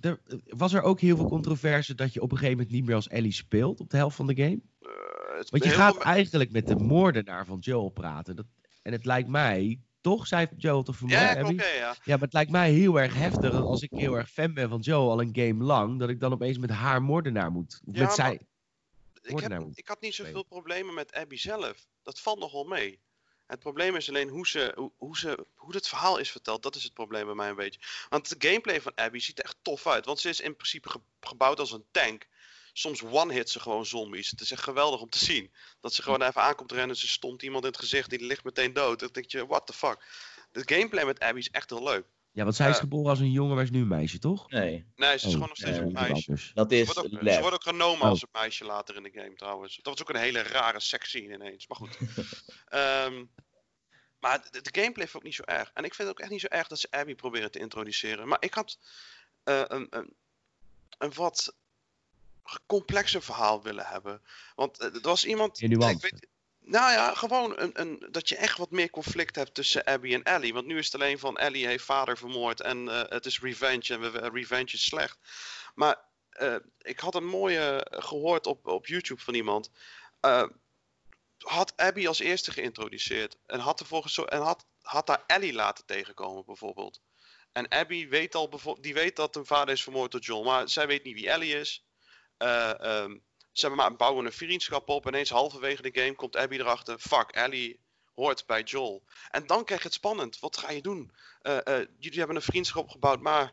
er, 0.00 0.20
was 0.46 0.72
er 0.72 0.82
ook 0.82 1.00
heel 1.00 1.16
veel 1.16 1.24
controverse 1.26 1.94
dat 1.94 2.12
je 2.12 2.20
op 2.22 2.30
een 2.30 2.36
gegeven 2.38 2.56
moment 2.58 2.74
niet 2.74 2.84
meer 2.84 2.94
als 2.94 3.08
Ellie 3.08 3.32
speelt 3.32 3.80
op 3.80 3.90
de 3.90 3.96
helft 3.96 4.16
van 4.16 4.26
de 4.26 4.34
game? 4.36 4.60
Eh, 4.80 4.88
Want 5.50 5.64
je 5.64 5.70
gaat 5.70 5.98
eigenlijk 5.98 6.50
met 6.52 6.66
de 6.66 6.76
moordenaar 6.76 7.46
van 7.46 7.58
Joel 7.58 7.88
praten. 7.88 8.36
Dat, 8.36 8.46
en 8.82 8.92
het 8.92 9.04
lijkt 9.04 9.28
mij, 9.28 9.80
toch, 10.00 10.26
zei 10.26 10.46
Joel 10.56 10.82
toch 10.82 10.96
vermoord? 10.96 11.20
Ja, 11.20 11.40
oké, 11.48 11.64
ja. 11.64 11.96
ja, 12.04 12.14
maar 12.14 12.18
het 12.20 12.32
lijkt 12.32 12.50
mij 12.50 12.72
heel 12.72 13.00
erg 13.00 13.14
heftig 13.14 13.62
als 13.62 13.82
ik 13.82 13.90
heel 13.90 14.14
erg 14.14 14.30
fan 14.30 14.54
ben 14.54 14.68
van 14.68 14.80
Joel 14.80 15.10
al 15.10 15.20
een 15.20 15.36
game 15.36 15.64
lang, 15.64 15.98
dat 15.98 16.08
ik 16.08 16.20
dan 16.20 16.32
opeens 16.32 16.58
met 16.58 16.70
haar 16.70 17.02
moordenaar 17.02 17.50
moet. 17.50 17.80
Of 17.84 17.94
Ja, 17.96 18.02
met 18.02 18.12
zij. 18.12 18.40
Ik, 19.22 19.38
heb, 19.40 19.58
moet 19.60 19.78
ik 19.78 19.88
had 19.88 20.00
niet 20.00 20.14
zoveel 20.14 20.44
problemen 20.44 20.94
met 20.94 21.12
Abby 21.12 21.36
zelf. 21.36 21.86
Dat 22.02 22.20
valt 22.20 22.38
nog 22.38 22.52
wel 22.52 22.64
mee. 22.64 23.00
Het 23.54 23.62
probleem 23.62 23.96
is 23.96 24.08
alleen 24.08 24.28
hoe, 24.28 24.46
ze, 24.46 24.72
hoe, 24.76 24.92
hoe, 24.96 25.18
ze, 25.18 25.46
hoe 25.54 25.74
het 25.74 25.88
verhaal 25.88 26.18
is 26.18 26.30
verteld. 26.30 26.62
Dat 26.62 26.74
is 26.74 26.82
het 26.82 26.92
probleem 26.94 27.24
bij 27.26 27.34
mij 27.34 27.48
een 27.48 27.56
beetje. 27.56 27.80
Want 28.08 28.28
de 28.40 28.48
gameplay 28.48 28.80
van 28.80 28.92
Abby 28.94 29.18
ziet 29.18 29.38
er 29.38 29.44
echt 29.44 29.56
tof 29.62 29.86
uit. 29.86 30.04
Want 30.04 30.20
ze 30.20 30.28
is 30.28 30.40
in 30.40 30.56
principe 30.56 30.90
ge- 30.90 31.00
gebouwd 31.20 31.58
als 31.58 31.72
een 31.72 31.84
tank. 31.90 32.26
Soms 32.72 33.02
one-hit 33.02 33.50
ze 33.50 33.60
gewoon 33.60 33.86
zombies. 33.86 34.30
Het 34.30 34.40
is 34.40 34.50
echt 34.50 34.62
geweldig 34.62 35.00
om 35.00 35.08
te 35.08 35.24
zien. 35.24 35.52
Dat 35.80 35.94
ze 35.94 36.02
gewoon 36.02 36.22
even 36.22 36.42
aankomt 36.42 36.72
rennen. 36.72 36.96
Ze 36.96 37.08
stond 37.08 37.42
iemand 37.42 37.64
in 37.64 37.70
het 37.70 37.80
gezicht. 37.80 38.10
Die 38.10 38.26
ligt 38.26 38.44
meteen 38.44 38.72
dood. 38.72 38.98
Dan 39.00 39.08
denk 39.12 39.30
je, 39.30 39.46
what 39.46 39.66
the 39.66 39.72
fuck. 39.72 39.96
De 40.52 40.62
gameplay 40.74 41.04
met 41.04 41.20
Abby 41.20 41.38
is 41.38 41.50
echt 41.50 41.70
heel 41.70 41.82
leuk. 41.82 42.06
Ja, 42.32 42.42
want 42.44 42.56
zij 42.56 42.70
is 42.70 42.78
geboren 42.78 43.10
als 43.10 43.18
een 43.18 43.30
jongen, 43.30 43.54
maar 43.54 43.64
is 43.64 43.70
nu 43.70 43.80
een 43.80 43.88
meisje, 43.88 44.18
toch? 44.18 44.50
Nee, 44.50 44.86
Nee, 44.96 45.08
ze 45.08 45.14
is 45.14 45.22
Oh, 45.24 45.30
gewoon 45.32 45.48
nog 45.48 45.56
steeds 45.56 45.78
een 45.78 45.92
dat 45.92 46.02
is 46.02 46.08
meisje. 46.26 46.52
dat 46.54 46.70
Ze 46.70 46.78
is 46.78 46.84
wordt, 46.84 47.00
ook, 47.00 47.28
ze 47.32 47.40
wordt 47.40 47.54
ook 47.54 47.62
genomen 47.62 48.02
Oh. 48.02 48.08
als 48.08 48.22
een 48.22 48.28
meisje 48.32 48.64
later 48.64 48.96
in 48.96 49.02
de 49.02 49.10
game 49.14 49.34
trouwens. 49.34 49.76
Dat 49.76 49.98
was 49.98 50.00
ook 50.00 50.08
een 50.14 50.20
hele 50.20 50.42
rare 50.42 50.80
seksscene 50.80 51.34
ineens. 51.34 51.66
Maar 51.66 51.76
goed. 51.76 51.98
Ehm, 52.68 53.24
maar 54.24 54.42
de, 54.50 54.60
de 54.60 54.80
gameplay 54.80 55.08
vond 55.08 55.22
ik 55.22 55.28
niet 55.28 55.34
zo 55.34 55.42
erg. 55.42 55.70
En 55.74 55.84
ik 55.84 55.94
vind 55.94 56.08
het 56.08 56.16
ook 56.16 56.22
echt 56.22 56.30
niet 56.30 56.40
zo 56.40 56.46
erg 56.46 56.68
dat 56.68 56.78
ze 56.78 56.90
Abby 56.90 57.14
proberen 57.14 57.50
te 57.50 57.58
introduceren. 57.58 58.28
Maar 58.28 58.36
ik 58.40 58.54
had 58.54 58.78
eh, 59.42 59.62
een, 59.66 59.86
een, 59.90 60.14
een 60.98 61.12
wat 61.14 61.54
complexer 62.66 63.22
verhaal 63.22 63.62
willen 63.62 63.86
hebben. 63.86 64.22
Want 64.54 64.78
eh, 64.78 64.94
er 64.94 65.00
was 65.00 65.24
iemand... 65.24 65.60
Ik 65.60 66.10
weet, 66.10 66.26
nou 66.58 66.92
ja, 66.92 67.14
gewoon 67.14 67.58
een, 67.60 67.80
een, 67.80 68.08
dat 68.10 68.28
je 68.28 68.36
echt 68.36 68.58
wat 68.58 68.70
meer 68.70 68.90
conflict 68.90 69.36
hebt 69.36 69.54
tussen 69.54 69.84
Abby 69.84 70.14
en 70.14 70.22
Ellie. 70.22 70.54
Want 70.54 70.66
nu 70.66 70.78
is 70.78 70.84
het 70.84 70.94
alleen 70.94 71.18
van 71.18 71.38
Ellie 71.38 71.66
heeft 71.66 71.84
vader 71.84 72.18
vermoord 72.18 72.60
en 72.60 72.88
eh, 72.88 73.02
het 73.08 73.26
is 73.26 73.40
revenge 73.40 73.94
en 73.94 74.00
we, 74.00 74.28
revenge 74.28 74.72
is 74.72 74.84
slecht. 74.84 75.18
Maar 75.74 75.96
ik 76.78 77.00
had 77.00 77.14
een 77.14 77.26
mooie 77.26 77.86
gehoord 77.90 78.46
op, 78.46 78.66
op 78.66 78.86
YouTube 78.86 79.20
van 79.20 79.34
iemand. 79.34 79.70
Had 81.38 81.72
Abby 81.76 82.06
als 82.06 82.18
eerste 82.18 82.50
geïntroduceerd 82.50 83.36
en 83.46 83.60
had, 83.60 83.82
volgens 83.86 84.24
en 84.24 84.40
had, 84.40 84.66
had 84.82 85.06
daar 85.06 85.24
Ellie 85.26 85.52
laten 85.52 85.86
tegenkomen 85.86 86.44
bijvoorbeeld. 86.44 87.00
En 87.52 87.68
Abby 87.68 88.08
weet 88.08 88.34
al, 88.34 88.76
die 88.80 88.94
weet 88.94 89.16
dat 89.16 89.34
hun 89.34 89.46
vader 89.46 89.74
is 89.74 89.82
vermoord 89.82 90.12
door 90.12 90.20
John, 90.20 90.46
maar 90.46 90.68
zij 90.68 90.86
weet 90.86 91.04
niet 91.04 91.14
wie 91.14 91.30
Ellie 91.30 91.58
is. 91.58 91.84
Eh, 92.36 92.80
ehm, 92.80 93.16
ze 93.52 93.68
maar 93.68 93.96
bouwen 93.96 94.24
een 94.24 94.32
vriendschap 94.32 94.88
op. 94.88 95.06
En 95.06 95.12
ineens 95.12 95.30
halverwege 95.30 95.82
de 95.82 96.00
game 96.00 96.14
komt 96.14 96.36
Abby 96.36 96.56
erachter. 96.56 96.98
Fuck, 96.98 97.30
Ellie 97.30 97.80
hoort 98.14 98.46
bij 98.46 98.62
Joel. 98.62 99.02
En 99.30 99.46
dan 99.46 99.64
krijg 99.64 99.80
je 99.80 99.86
het 99.86 99.96
spannend. 99.96 100.38
Wat 100.38 100.56
ga 100.56 100.70
je 100.70 100.82
doen? 100.82 101.12
Eh, 101.42 101.66
eh, 101.66 101.88
jullie 101.98 102.18
hebben 102.18 102.36
een 102.36 102.42
vriendschap 102.42 102.88
gebouwd, 102.88 103.20
maar 103.20 103.52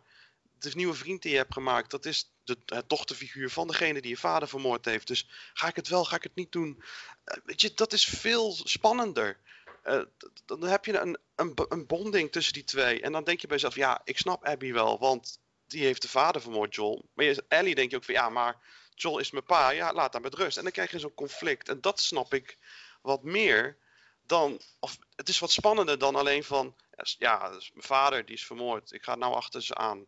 de 0.59 0.71
nieuwe 0.73 0.93
vriend 0.93 1.21
die 1.21 1.31
je 1.31 1.37
hebt 1.37 1.53
gemaakt, 1.53 1.91
dat 1.91 2.05
is 2.05 2.31
de, 2.43 2.57
het 2.65 2.89
dochterfiguur 2.89 3.49
van 3.49 3.67
degene 3.67 4.01
die 4.01 4.11
je 4.11 4.17
vader 4.17 4.47
vermoord 4.47 4.85
heeft. 4.85 5.07
Dus 5.07 5.27
ga 5.53 5.67
ik 5.67 5.75
het 5.75 5.87
wel, 5.87 6.05
ga 6.05 6.15
ik 6.15 6.23
het 6.23 6.35
niet 6.35 6.51
doen? 6.51 6.83
Eh, 7.23 7.37
weet 7.45 7.61
je, 7.61 7.73
dat 7.73 7.93
is 7.93 8.05
veel 8.05 8.55
spannender. 8.63 9.39
Eh, 9.83 10.01
dan 10.45 10.61
heb 10.63 10.85
je 10.85 10.99
een, 10.99 11.17
een, 11.35 11.53
een 11.69 11.87
bonding 11.87 12.31
tussen 12.31 12.53
die 12.53 12.63
twee. 12.63 13.01
En 13.01 13.11
dan 13.11 13.23
denk 13.23 13.41
je 13.41 13.47
bij 13.47 13.55
jezelf, 13.55 13.75
ja, 13.75 14.01
ik 14.03 14.17
snap 14.17 14.45
Abby 14.45 14.71
wel, 14.71 14.99
want 14.99 15.39
die 15.67 15.83
heeft 15.83 16.01
de 16.01 16.09
vader 16.09 16.41
vermoord, 16.41 16.75
Joel. 16.75 17.09
Maar 17.13 17.25
je, 17.25 17.43
Ellie 17.47 17.75
denk 17.75 17.91
je 17.91 17.95
ook 17.95 18.03
van, 18.03 18.13
ja, 18.13 18.29
maar 18.29 18.57
Joel 18.95 19.19
is 19.19 19.31
mijn 19.31 19.43
pa, 19.43 19.69
ja, 19.69 19.93
laat 19.93 20.13
haar 20.13 20.21
met 20.21 20.33
rust. 20.33 20.57
En 20.57 20.63
dan 20.63 20.71
krijg 20.71 20.91
je 20.91 20.99
zo'n 20.99 21.13
conflict. 21.13 21.69
En 21.69 21.81
dat 21.81 21.99
snap 21.99 22.33
ik 22.33 22.57
wat 23.01 23.23
meer 23.23 23.77
dan, 24.25 24.61
of 24.79 24.97
het 25.15 25.29
is 25.29 25.39
wat 25.39 25.51
spannender 25.51 25.97
dan 25.97 26.15
alleen 26.15 26.43
van, 26.43 26.75
ja, 27.17 27.49
mijn 27.49 27.71
vader, 27.73 28.25
die 28.25 28.35
is 28.35 28.45
vermoord. 28.45 28.91
Ik 28.91 29.03
ga 29.03 29.15
nou 29.15 29.33
achter 29.33 29.63
ze 29.63 29.75
aan. 29.75 30.05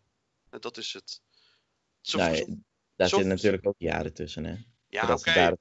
En 0.49 0.61
dat 0.61 0.77
is 0.77 0.93
het. 0.93 1.21
Zo, 2.03 2.17
Nou, 2.17 2.35
zo- 2.35 2.45
daar 2.95 3.07
zitten 3.09 3.27
natuurlijk 3.27 3.67
ook 3.67 3.75
jaren 3.77 4.13
tussen, 4.13 4.43
hè? 4.43 4.55
Ja, 4.87 5.01
oké. 5.13 5.55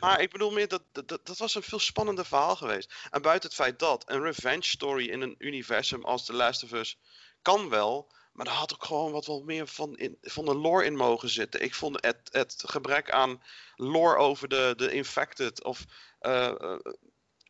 Maar 0.00 0.20
ik 0.20 0.30
bedoel 0.30 0.50
meer, 0.50 0.68
dat, 0.68 0.82
dat, 0.92 1.08
dat 1.08 1.38
was 1.38 1.54
een 1.54 1.62
veel 1.62 1.78
spannender 1.78 2.26
verhaal 2.26 2.56
geweest. 2.56 2.94
En 3.10 3.22
buiten 3.22 3.48
het 3.48 3.58
feit 3.58 3.78
dat, 3.78 4.10
een 4.10 4.22
revenge 4.22 4.62
story 4.62 5.08
in 5.08 5.20
een 5.20 5.34
universum 5.38 6.04
als 6.04 6.24
The 6.24 6.32
Last 6.32 6.62
of 6.62 6.72
Us 6.72 6.98
kan 7.42 7.68
wel. 7.68 8.12
Maar 8.32 8.44
daar 8.44 8.54
had 8.54 8.74
ook 8.74 8.84
gewoon 8.84 9.12
wat 9.12 9.26
wel 9.26 9.42
meer 9.42 9.66
van, 9.66 9.96
in, 9.96 10.18
van 10.20 10.44
de 10.44 10.54
lore 10.54 10.84
in 10.84 10.96
mogen 10.96 11.28
zitten. 11.28 11.62
Ik 11.62 11.74
vond 11.74 12.04
het, 12.04 12.28
het 12.30 12.62
gebrek 12.66 13.10
aan 13.10 13.42
lore 13.76 14.16
over 14.16 14.48
de, 14.48 14.72
de 14.76 14.92
infected. 14.92 15.64
Of 15.64 15.84
eh, 16.18 16.46
eh, 16.48 16.78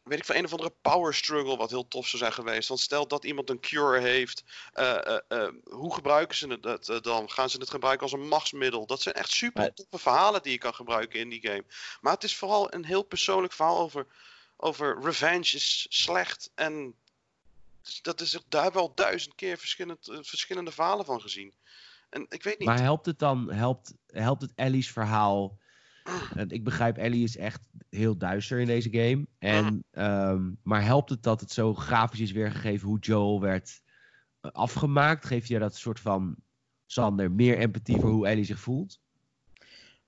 weet 0.02 0.18
ik 0.18 0.24
van 0.24 0.36
een 0.36 0.44
of 0.44 0.52
andere 0.52 0.74
power 0.80 1.14
struggle 1.14 1.56
wat 1.56 1.70
heel 1.70 1.88
tof 1.88 2.06
zou 2.06 2.22
zijn 2.22 2.32
geweest. 2.32 2.68
Want 2.68 2.80
stel 2.80 3.06
dat 3.06 3.24
iemand 3.24 3.50
een 3.50 3.60
cure 3.60 4.00
heeft. 4.00 4.44
eh, 4.72 5.06
eh, 5.06 5.18
eh, 5.28 5.52
hoe 5.64 5.94
gebruiken 5.94 6.36
ze 6.36 6.48
het 6.48 6.62
dat, 6.62 7.04
dan? 7.04 7.30
Gaan 7.30 7.50
ze 7.50 7.58
het 7.58 7.70
gebruiken 7.70 8.02
als 8.02 8.12
een 8.12 8.28
machtsmiddel? 8.28 8.86
Dat 8.86 9.02
zijn 9.02 9.14
echt 9.14 9.30
super 9.30 9.74
toffe 9.74 9.98
verhalen 9.98 10.42
die 10.42 10.52
je 10.52 10.58
kan 10.58 10.74
gebruiken 10.74 11.20
in 11.20 11.28
die 11.28 11.40
game. 11.40 11.64
Maar 12.00 12.12
het 12.12 12.24
is 12.24 12.36
vooral 12.36 12.74
een 12.74 12.84
heel 12.84 13.02
persoonlijk 13.02 13.52
verhaal 13.52 13.78
over, 13.78 14.06
over 14.56 15.00
revenge 15.02 15.56
is 15.56 15.86
slecht. 15.90 16.50
En 16.54 16.94
dat 18.02 18.20
is, 18.20 18.38
daar 18.48 18.62
hebben 18.62 18.82
we 18.82 18.88
al 18.88 18.94
duizend 18.94 19.34
keer 19.34 19.58
verschillend, 19.58 20.10
verschillende 20.20 20.72
verhalen 20.72 21.04
van 21.04 21.20
gezien. 21.20 21.54
En 22.10 22.26
ik 22.28 22.42
weet 22.42 22.58
niet. 22.58 22.68
Maar 22.68 22.80
helpt 22.80 23.06
het 23.06 23.18
dan, 23.18 23.52
helpt, 23.52 23.94
helpt 24.06 24.42
het 24.42 24.52
Ellie's 24.54 24.90
verhaal? 24.90 25.60
En 26.34 26.50
ik 26.50 26.64
begrijp, 26.64 26.96
Ellie 26.96 27.24
is 27.24 27.36
echt 27.36 27.60
heel 27.96 28.16
duister 28.16 28.58
in 28.60 28.66
deze 28.66 28.90
game. 28.90 29.26
En, 29.38 29.84
ehm, 29.90 30.50
maar 30.62 30.84
helpt 30.84 31.10
het 31.10 31.22
dat 31.22 31.40
het 31.40 31.50
zo 31.50 31.74
grafisch 31.74 32.20
is 32.20 32.32
weergegeven 32.32 32.88
hoe 32.88 32.98
Joel 32.98 33.40
werd 33.40 33.82
eh, 34.40 34.50
afgemaakt? 34.50 35.24
Geeft 35.26 35.48
je 35.48 35.58
dat 35.58 35.76
soort 35.76 36.00
van, 36.00 36.36
Sander, 36.86 37.30
meer 37.32 37.58
empathie 37.58 38.00
voor 38.00 38.10
hoe 38.10 38.26
Ellie 38.26 38.44
zich 38.44 38.58
voelt? 38.60 39.00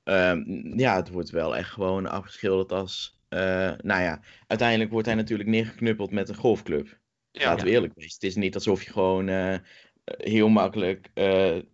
Ehm, 0.02 0.42
ja, 0.78 0.96
het 0.96 1.10
wordt 1.10 1.30
wel 1.30 1.56
echt 1.56 1.70
gewoon 1.70 2.06
afgeschilderd 2.06 2.72
als. 2.72 3.20
eh, 3.28 3.38
nou 3.82 4.02
ja, 4.02 4.20
uiteindelijk 4.46 4.90
wordt 4.90 5.06
hij 5.06 5.16
natuurlijk 5.16 5.48
neergeknuppeld 5.48 6.10
met 6.10 6.28
een 6.28 6.34
golfclub. 6.34 6.98
ja, 7.30 7.48
Laten 7.48 7.64
we 7.66 7.70
eerlijk 7.72 7.94
wezen. 7.94 8.12
Het 8.14 8.22
is 8.22 8.34
niet 8.34 8.54
alsof 8.54 8.82
je 8.82 8.90
gewoon 8.92 9.28
eh, 9.28 9.58
heel 10.04 10.48
makkelijk. 10.48 11.10
nou 11.14 11.64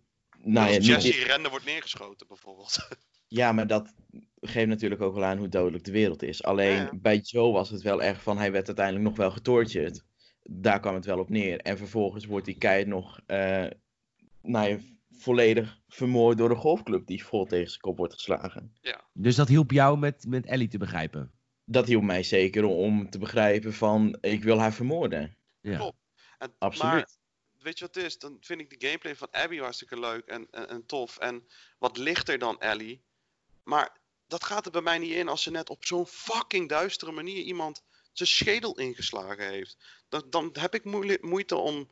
ja, 0.43 0.65
niet- 0.65 0.85
Jesse 0.85 1.23
rende 1.23 1.49
wordt 1.49 1.65
neergeschoten 1.65 2.27
bijvoorbeeld. 2.27 2.87
ja, 3.27 3.51
maar 3.51 3.67
dat 3.67 3.93
geeft 4.41 4.67
natuurlijk 4.67 5.01
ook 5.01 5.13
wel 5.13 5.23
aan 5.23 5.37
hoe 5.37 5.49
dodelijk 5.49 5.83
de 5.83 5.91
wereld 5.91 6.23
is. 6.23 6.43
Alleen 6.43 6.75
Ja, 6.75 6.81
ja. 6.81 6.91
bij 6.95 7.17
Joe 7.17 7.51
was 7.51 7.69
het 7.69 7.81
wel 7.81 8.01
echt 8.01 8.21
van. 8.21 8.37
Hij 8.37 8.51
werd 8.51 8.67
uiteindelijk 8.67 9.05
nog 9.05 9.17
wel 9.17 9.31
getortured. 9.31 10.03
Daar 10.43 10.79
kwam 10.79 10.95
het 10.95 11.05
wel 11.05 11.19
op 11.19 11.29
neer. 11.29 11.59
En 11.59 11.77
vervolgens 11.77 12.25
wordt 12.25 12.45
die 12.45 12.57
kei 12.57 12.85
nog. 12.85 13.19
eh, 13.25 13.65
nou 14.41 14.69
ja, 14.69 14.77
volledig 15.11 15.79
vermoord 15.87 16.37
door 16.37 16.49
de 16.49 16.55
golfclub 16.55 17.07
die 17.07 17.23
vol 17.25 17.45
tegen 17.45 17.67
zijn 17.69 17.81
kop 17.81 17.97
wordt 17.97 18.13
geslagen. 18.13 18.73
Dus 19.13 19.35
dat 19.35 19.47
hielp 19.47 19.71
jou 19.71 19.97
met, 19.97 20.25
met 20.27 20.45
Ellie 20.45 20.67
te 20.67 20.77
begrijpen? 20.77 21.31
dat 21.65 21.87
hielp 21.87 22.03
mij 22.03 22.23
zeker 22.23 22.63
om 22.65 23.09
te 23.09 23.17
begrijpen 23.19 23.73
van 23.73 24.17
ik 24.21 24.43
wil 24.43 24.59
haar 24.59 24.73
vermoorden. 24.73 25.37
Ja. 25.61 25.77
Klopt. 25.77 25.97
En, 26.37 26.53
Absoluut. 26.57 26.93
Maar 26.93 27.07
weet 27.63 27.79
je 27.79 27.85
wat 27.85 27.95
het 27.95 28.03
is? 28.03 28.17
Dan 28.17 28.37
vind 28.39 28.59
ik 28.61 28.79
de 28.79 28.87
gameplay 28.87 29.15
van 29.15 29.27
Abby 29.31 29.57
hartstikke 29.57 29.99
leuk 29.99 30.25
en, 30.25 30.47
en, 30.51 30.69
en 30.69 30.85
tof. 30.85 31.17
En 31.17 31.47
wat 31.79 31.97
lichter 31.97 32.39
dan 32.39 32.59
Ellie. 32.59 33.03
Maar 33.63 34.00
dat 34.31 34.43
gaat 34.43 34.65
er 34.65 34.71
bij 34.71 34.81
mij 34.81 34.97
niet 34.97 35.13
in 35.13 35.27
als 35.27 35.43
ze 35.43 35.51
net 35.51 35.69
op 35.69 35.85
zo'n 35.85 36.07
fucking 36.07 36.69
duistere 36.69 37.11
manier 37.11 37.43
iemand 37.43 37.83
zijn 38.11 38.29
schedel 38.29 38.77
ingeslagen 38.77 39.47
heeft. 39.47 39.77
Dan, 40.09 40.23
dan 40.29 40.49
heb 40.59 40.75
ik 40.75 40.83
moeite 41.21 41.55
om 41.55 41.89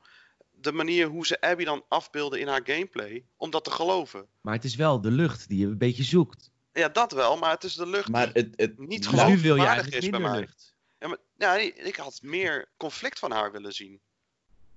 de 0.51 0.71
manier 0.71 1.07
hoe 1.07 1.27
ze 1.27 1.41
Abby 1.41 1.63
dan 1.63 1.85
afbeelden 1.87 2.39
in 2.39 2.47
haar 2.47 2.61
gameplay, 2.63 3.25
om 3.37 3.49
dat 3.49 3.63
te 3.63 3.71
geloven. 3.71 4.27
Maar 4.41 4.53
het 4.53 4.63
is 4.63 4.75
wel 4.75 5.01
de 5.01 5.11
lucht 5.11 5.47
die 5.47 5.59
je 5.59 5.65
een 5.65 5.77
beetje 5.77 6.03
zoekt. 6.03 6.51
Ja, 6.73 6.89
dat 6.89 7.11
wel, 7.11 7.37
maar 7.37 7.51
het 7.51 7.63
is 7.63 7.75
de 7.75 7.87
lucht 7.87 8.09
Maar 8.09 8.33
die 8.33 8.43
het, 8.43 8.53
het, 8.55 8.77
niet 8.77 8.97
Dus 8.97 9.07
gewoon 9.07 9.29
nu 9.29 9.39
wil 9.41 9.55
je 9.55 9.61
is 9.61 9.89
bij 9.89 9.99
minder 10.01 10.21
mij. 10.21 10.39
lucht. 10.39 10.75
Ja, 10.99 11.07
maar, 11.07 11.17
ja, 11.37 11.55
ik 11.57 11.95
had 11.95 12.19
meer 12.21 12.69
conflict 12.77 13.19
van 13.19 13.31
haar 13.31 13.51
willen 13.51 13.73
zien. 13.73 14.01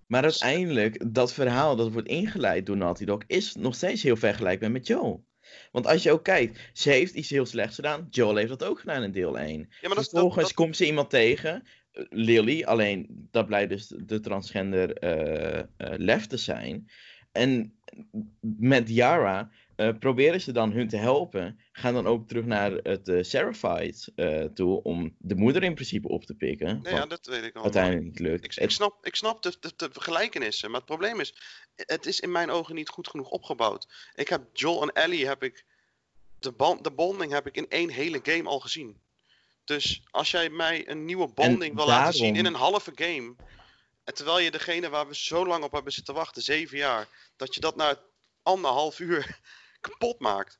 maar 0.06 0.22
uiteindelijk, 0.22 1.14
dat 1.14 1.32
verhaal 1.32 1.76
dat 1.76 1.92
wordt 1.92 2.08
ingeleid 2.08 2.66
door 2.66 2.76
Naughty 2.76 3.04
Dog 3.04 3.22
is 3.26 3.54
nog 3.54 3.74
steeds 3.74 4.02
heel 4.02 4.16
vergelijkbaar 4.16 4.70
met 4.70 4.86
Joe. 4.86 5.20
Want 5.72 5.86
als 5.86 6.02
je 6.02 6.12
ook 6.12 6.24
kijkt, 6.24 6.60
ze 6.72 6.90
heeft 6.90 7.14
iets 7.14 7.30
heel 7.30 7.46
slechts 7.46 7.74
gedaan. 7.74 8.06
Joel 8.10 8.36
heeft 8.36 8.48
dat 8.48 8.64
ook 8.64 8.80
gedaan 8.80 9.02
in 9.02 9.12
deel 9.12 9.38
1. 9.38 9.58
Ja, 9.58 9.58
maar 9.58 9.66
dat, 9.80 9.90
is- 9.90 9.94
dat, 9.96 10.08
Vervolgens 10.10 10.44
dat, 10.44 10.54
komt 10.54 10.76
ze 10.76 10.86
iemand 10.86 11.10
tegen, 11.10 11.62
eh, 11.92 12.04
Lily, 12.10 12.62
alleen 12.64 13.28
dat 13.30 13.46
blijkt 13.46 13.70
dus 13.70 13.86
de 13.96 14.20
transgender 14.20 14.92
eh 14.96 15.58
eh, 15.58 15.64
Lef 15.76 16.26
te 16.26 16.36
zijn. 16.36 16.88
En 17.32 17.74
met 18.40 18.88
Yara 18.88 19.50
eh, 19.82 19.98
proberen 19.98 20.40
ze 20.40 20.52
dan 20.52 20.72
hun 20.72 20.88
te 20.88 20.96
helpen. 20.96 21.60
Gaan 21.72 21.94
dan 21.94 22.06
ook 22.06 22.28
terug 22.28 22.44
naar 22.44 22.72
het 22.72 23.08
uh, 23.08 23.22
Seraphites 23.22 24.10
toe 24.54 24.82
om 24.82 25.14
de 25.18 25.34
moeder 25.34 25.62
in 25.62 25.74
principe 25.74 26.08
op 26.08 26.24
te 26.24 26.34
pikken. 26.34 26.80
nee, 26.82 26.94
ja, 26.94 27.06
dat 27.06 27.26
weet 27.26 27.44
ik 27.44 27.56
al. 27.56 27.62
uiteindelijk 27.62 28.04
niet 28.04 28.18
lukt. 28.18 28.60
Ik, 28.60 28.70
snap, 28.70 29.06
ik 29.06 29.16
snap 29.16 29.42
de, 29.42 29.56
de, 29.60 29.72
de 29.76 29.88
vergelijkenissen, 29.92 30.70
maar 30.70 30.80
het 30.80 30.88
probleem 30.88 31.20
is, 31.20 31.34
het 31.74 32.06
is 32.06 32.20
in 32.20 32.30
mijn 32.30 32.50
ogen 32.50 32.74
niet 32.74 32.88
goed 32.88 33.08
genoeg 33.08 33.30
opgebouwd. 33.30 34.10
Ik 34.14 34.28
heb 34.28 34.42
Joel 34.52 34.82
en 34.82 34.92
Ellie, 34.92 35.26
heb 35.26 35.42
ik, 35.42 35.64
de, 36.38 36.52
band, 36.52 36.84
de 36.84 36.90
bonding 36.90 37.32
heb 37.32 37.46
ik 37.46 37.56
in 37.56 37.68
één 37.68 37.90
hele 37.90 38.20
game 38.22 38.48
al 38.48 38.60
gezien. 38.60 39.00
Dus 39.64 40.02
als 40.10 40.30
jij 40.30 40.50
mij 40.50 40.88
een 40.88 41.04
nieuwe 41.04 41.28
bonding 41.28 41.74
wil 41.74 41.86
laten 41.86 42.14
zien 42.14 42.36
in 42.36 42.44
een 42.44 42.54
halve 42.54 42.92
game, 42.94 43.34
en 44.04 44.14
terwijl 44.14 44.38
je 44.38 44.50
degene 44.50 44.88
waar 44.88 45.08
we 45.08 45.16
zo 45.16 45.46
lang 45.46 45.64
op 45.64 45.72
hebben 45.72 45.92
zitten 45.92 46.14
wachten, 46.14 46.42
zeven 46.42 46.76
jaar, 46.78 47.08
dat 47.36 47.54
je 47.54 47.60
dat 47.60 47.76
na 47.76 47.98
anderhalf 48.42 48.98
uur 48.98 49.40
kapot 49.82 50.20
maakt. 50.20 50.58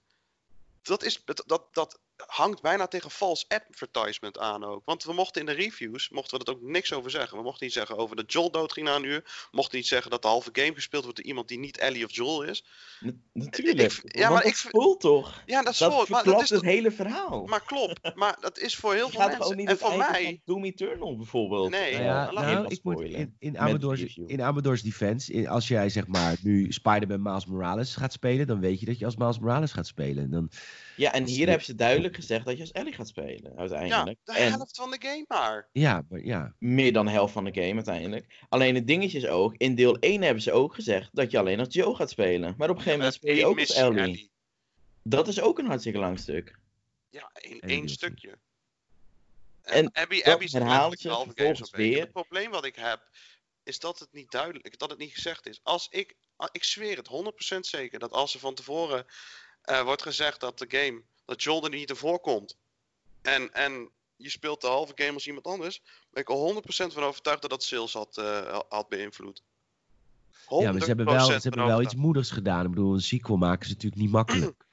Dat, 0.83 1.03
is, 1.03 1.25
dat, 1.47 1.69
dat, 1.73 2.01
hangt 2.27 2.63
bijna 2.63 2.87
tegen 2.87 3.11
false 3.11 3.45
advertisement 3.49 4.39
aan 4.39 4.65
ook. 4.65 4.83
Want 4.85 5.05
we 5.05 5.13
mochten 5.13 5.41
in 5.41 5.47
de 5.47 5.53
reviews, 5.53 6.11
mochten 6.11 6.39
we 6.39 6.45
er 6.45 6.53
ook 6.53 6.63
niks 6.63 6.93
over 6.93 7.11
zeggen. 7.11 7.37
We 7.37 7.43
mochten 7.43 7.65
niet 7.65 7.75
zeggen 7.75 7.97
over 7.97 8.17
dat 8.17 8.33
Joel 8.33 8.51
doodging 8.51 8.87
na 8.87 8.95
een 8.97 9.05
uur. 9.05 9.49
Mochten 9.51 9.77
niet 9.79 9.87
zeggen 9.87 10.11
dat 10.11 10.23
de 10.23 10.29
halve 10.29 10.49
game 10.53 10.75
gespeeld 10.75 11.03
wordt 11.03 11.19
door 11.19 11.27
iemand 11.27 11.49
die 11.49 11.59
niet 11.59 11.79
Ellie 11.79 12.05
of 12.05 12.13
Joel 12.15 12.43
is. 12.43 12.65
Na- 13.01 13.13
natuurlijk. 13.33 13.93
ik- 13.93 14.17
ja, 14.17 14.29
maar 14.31 14.43
dat 14.43 14.51
ik 14.51 14.57
voelt 14.57 15.01
toch? 15.01 15.43
Ja, 15.47 15.63
dat 15.63 15.73
is 15.73 15.79
Dat 15.79 16.09
maar 16.09 16.25
dat 16.25 16.43
is 16.43 16.51
het 16.51 16.63
hele 16.63 16.91
verhaal. 16.91 17.45
Maar 17.47 17.65
klopt, 17.65 18.01
maar 18.15 18.37
dat 18.41 18.59
is 18.59 18.77
voor 18.77 18.95
heel 18.95 19.07
Je 19.07 19.13
veel 19.13 19.21
mensen. 19.27 19.45
ook 19.45 19.55
niet 19.55 19.69
En 19.69 19.79
voor 19.79 19.97
mij, 19.97 20.25
van 20.25 20.41
Doom 20.55 20.65
Eternal 20.65 21.17
bijvoorbeeld. 21.17 21.71
Nee, 21.71 21.91
eh, 21.91 21.99
Nou 21.99 22.05
ja, 22.05 22.33
laat 22.33 22.45
me 22.45 22.53
nou, 22.53 22.67
ik 22.69 22.81
moet 22.83 23.01
in, 23.01 23.37
in, 23.39 23.59
Amador's, 23.59 24.17
in 24.27 24.43
Amador's 24.43 24.83
defense, 24.83 25.33
in- 25.33 25.49
als 25.49 25.69
jij 25.69 25.89
zeg 25.89 26.07
maar 26.07 26.37
nu 26.43 26.73
Spider-Man 26.73 27.23
Miles 27.23 27.47
Morales 27.47 27.95
gaat 27.97 28.13
spelen, 28.13 28.47
dan 28.47 28.61
weet 28.61 28.81
je 28.81 28.87
dat 28.87 28.99
je 28.99 29.05
als 29.05 29.17
Miles 29.17 29.39
Morales 29.39 29.73
gaat 29.73 29.87
spelen. 29.87 30.31
Dan, 30.31 30.51
Ja, 30.97 31.13
en 31.13 31.21
Dat 31.23 31.31
hier 31.31 31.47
hebben 31.49 31.67
ze 31.67 31.75
duidelijk 31.75 32.12
gezegd 32.15 32.45
dat 32.45 32.55
je 32.55 32.61
als 32.61 32.73
Ellie 32.73 32.93
gaat 32.93 33.09
spelen, 33.09 33.53
ja, 33.53 33.59
uiteindelijk. 33.59 34.19
de 34.25 34.33
en 34.33 34.53
helft 34.53 34.77
van 34.77 34.91
de 34.91 34.97
game 34.99 35.25
maar. 35.29 35.69
ja, 35.73 36.05
maar 36.09 36.25
ja. 36.25 36.55
meer 36.59 36.93
dan 36.93 37.07
de 37.07 37.13
helft 37.13 37.33
van 37.33 37.45
de 37.45 37.55
game 37.55 37.75
uiteindelijk. 37.75 38.45
Alleen 38.49 38.75
het 38.75 38.87
dingetje 38.87 39.19
is 39.19 39.27
ook, 39.27 39.55
in 39.57 39.75
deel 39.75 39.99
1 39.99 40.23
hebben 40.23 40.43
ze 40.43 40.53
ook 40.53 40.75
gezegd 40.75 41.09
dat 41.13 41.31
je 41.31 41.39
alleen 41.39 41.59
als 41.59 41.75
Joe 41.75 41.95
gaat 41.95 42.11
spelen. 42.11 42.55
Maar 42.59 42.71
op 42.71 42.77
een 42.77 42.83
gegeven 42.83 42.99
moment 42.99 43.15
speel 43.15 43.35
je 43.35 43.47
ook 43.47 43.59
als 43.59 43.75
Ellie. 43.75 44.31
Dat 45.03 45.29
is 45.29 45.41
ook 45.41 45.59
een 45.59 45.67
hartstikke 45.67 45.99
lang 45.99 46.19
stuk. 46.19 46.59
Ja, 47.09 47.31
één, 47.33 47.55
Eén 47.55 47.71
één 47.71 47.89
stukje. 47.89 48.39
En 49.63 49.75
En 49.75 49.93
Abby, 49.93 50.23
Abby 50.23 50.45
is 50.45 50.53
herhaalt 50.53 51.03
je 51.03 51.09
de 51.09 51.15
vervolgens 51.15 51.71
weer. 51.71 52.01
Het 52.01 52.13
probleem 52.13 52.51
wat 52.51 52.65
ik 52.65 52.77
heb, 52.77 53.09
is 53.63 53.79
dat 53.79 53.99
het 53.99 54.13
niet 54.13 54.31
duidelijk, 54.31 54.79
dat 54.79 54.91
het 54.91 54.99
niet 54.99 55.15
gezegd 55.15 55.47
is. 55.47 55.61
Als 55.63 55.89
ik, 55.89 56.17
ik 56.53 56.65
zweer 56.65 56.97
het 56.97 57.09
100% 57.57 57.59
zeker, 57.59 57.99
dat 57.99 58.13
als 58.13 58.35
er 58.35 58.41
van 58.41 58.55
tevoren 58.55 59.07
eh, 59.63 59.83
wordt 59.83 60.03
gezegd 60.03 60.41
dat 60.41 60.59
de 60.59 60.67
game, 60.69 61.03
dat 61.33 61.43
Joel 61.43 61.65
er 61.65 61.71
niet 61.71 61.91
in 61.91 61.97
voorkomt. 61.97 62.57
En, 63.23 63.53
en 63.55 63.91
je 64.17 64.31
speelt 64.31 64.61
de 64.61 64.67
halve 64.67 64.93
game 64.97 65.13
als 65.13 65.27
iemand 65.27 65.47
anders, 65.47 65.83
ben 66.11 66.23
ik 66.23 66.29
er 66.29 66.63
100% 66.91 66.93
van 66.93 67.03
overtuigd 67.03 67.41
dat 67.41 67.51
dat 67.51 67.63
sales 67.65 67.93
had, 67.93 68.17
eh, 68.19 68.59
had 68.69 68.89
beïnvloed. 68.89 69.43
ja, 70.49 70.71
maar 70.73 70.81
ze 70.81 70.87
hebben 70.87 71.05
wel, 71.07 71.15
100% 71.15 71.43
ze 71.43 71.49
hebben 71.49 71.67
wel 71.67 71.81
iets 71.83 71.95
moedigs 71.95 72.31
gedaan. 72.31 72.65
Ik 72.65 72.71
bedoel, 72.71 72.95
een 72.95 73.01
sequel 73.01 73.37
maken 73.37 73.63
is 73.63 73.69
natuurlijk 73.69 74.03
niet 74.03 74.11
makkelijk. 74.11 74.65